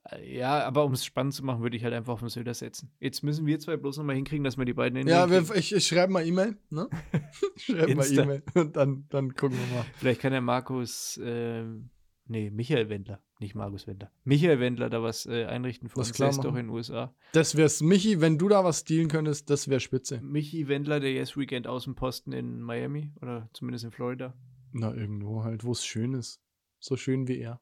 [0.25, 2.91] Ja, aber um es spannend zu machen, würde ich halt einfach auf den Söder setzen.
[2.99, 5.73] Jetzt müssen wir zwei bloß nochmal hinkriegen, dass wir die beiden in Ja, wir, ich,
[5.73, 6.89] ich schreibe mal E-Mail, ne?
[7.55, 8.11] Ich schreibe mal.
[8.11, 9.85] E-Mail und dann, dann gucken wir mal.
[9.95, 11.89] Vielleicht kann der Markus, ähm,
[12.25, 14.11] nee, Michael Wendler, nicht Markus Wendler.
[14.23, 16.15] Michael Wendler da was äh, einrichten für Was uns.
[16.15, 17.15] klar Der ist doch in den USA.
[17.33, 20.19] Das wär's, Michi, wenn du da was stehlen könntest, das wäre spitze.
[20.21, 24.33] Michi Wendler, der Yes Weekend Außenposten in Miami oder zumindest in Florida.
[24.73, 26.41] Na, irgendwo halt, wo es schön ist.
[26.79, 27.61] So schön wie er.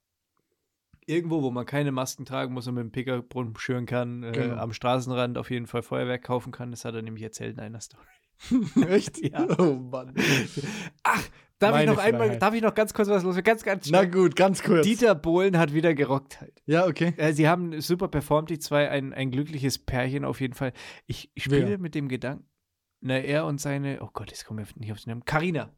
[1.10, 4.56] Irgendwo, wo man keine Masken tragen muss und mit dem Pickerbrunnen schüren kann, äh, Genau.
[4.58, 6.72] am Straßenrand auf jeden Fall Feuerwerk kaufen kann.
[6.72, 8.04] Das hat er nämlich erzählt in einer Story.
[8.88, 9.18] Echt?
[9.22, 9.46] Ja.
[9.60, 10.14] Oh Mann.
[11.04, 11.24] Ach,
[11.60, 12.42] darf Meine ich noch einmal, Freiheit.
[12.42, 13.36] darf ich noch ganz kurz was los?
[13.44, 14.12] Ganz, ganz Na schnell.
[14.12, 14.86] gut, ganz kurz.
[14.86, 16.62] Dieter Bohlen hat wieder gerockt halt.
[16.66, 17.14] Ja, okay.
[17.18, 20.72] Äh, sie haben super performt, die zwei, ein, ein glückliches Pärchen auf jeden Fall.
[21.06, 21.78] Ich, ich spiele Wer?
[21.80, 22.46] mit dem Gedanken,
[23.02, 25.70] na, er und seine, oh Gott, jetzt komme ich nicht auf den Namen, Carina.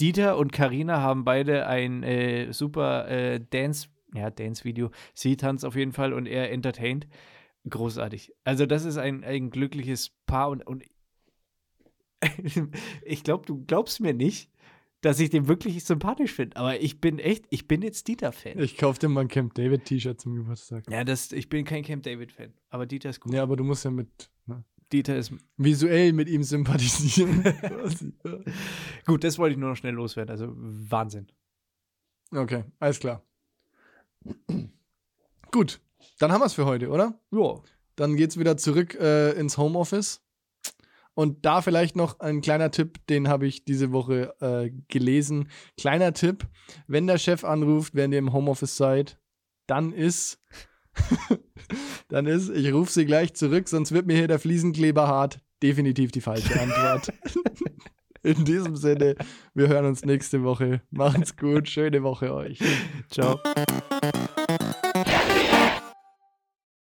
[0.00, 5.76] Dieter und Carina haben beide ein äh, super äh, Dance, ja, Dance-Video, sie tanzt auf
[5.76, 7.06] jeden Fall und er entertaint.
[7.68, 8.32] Großartig.
[8.44, 10.84] Also, das ist ein, ein glückliches Paar und, und
[13.02, 14.50] ich glaube, du glaubst mir nicht,
[15.00, 16.56] dass ich den wirklich sympathisch finde.
[16.56, 18.58] Aber ich bin echt, ich bin jetzt Dieter-Fan.
[18.58, 20.90] Ich kauf dir mal ein Camp David T-Shirt zum Geburtstag.
[20.90, 23.32] Ja, das, ich bin kein Camp David-Fan, aber Dieter ist gut.
[23.32, 27.44] Ja, aber du musst ja mit ne, Dieter ist visuell mit ihm sympathisieren.
[29.06, 30.30] gut, das wollte ich nur noch schnell loswerden.
[30.30, 31.28] Also Wahnsinn.
[32.32, 33.22] okay, alles klar.
[35.50, 35.80] Gut,
[36.18, 37.20] dann haben wir es für heute, oder?
[37.30, 37.60] Ja.
[37.96, 40.20] Dann geht's wieder zurück äh, ins Homeoffice.
[41.14, 45.48] Und da vielleicht noch ein kleiner Tipp, den habe ich diese Woche äh, gelesen.
[45.76, 46.46] Kleiner Tipp,
[46.86, 49.18] wenn der Chef anruft, während ihr im Homeoffice seid,
[49.66, 50.40] dann ist,
[52.08, 55.40] dann ist, ich rufe sie gleich zurück, sonst wird mir hier der Fliesenkleber hart.
[55.60, 57.12] Definitiv die falsche Antwort.
[58.22, 59.14] In diesem Sinne,
[59.54, 60.82] wir hören uns nächste Woche.
[60.90, 62.58] Macht's gut, schöne Woche euch.
[63.10, 63.40] Ciao.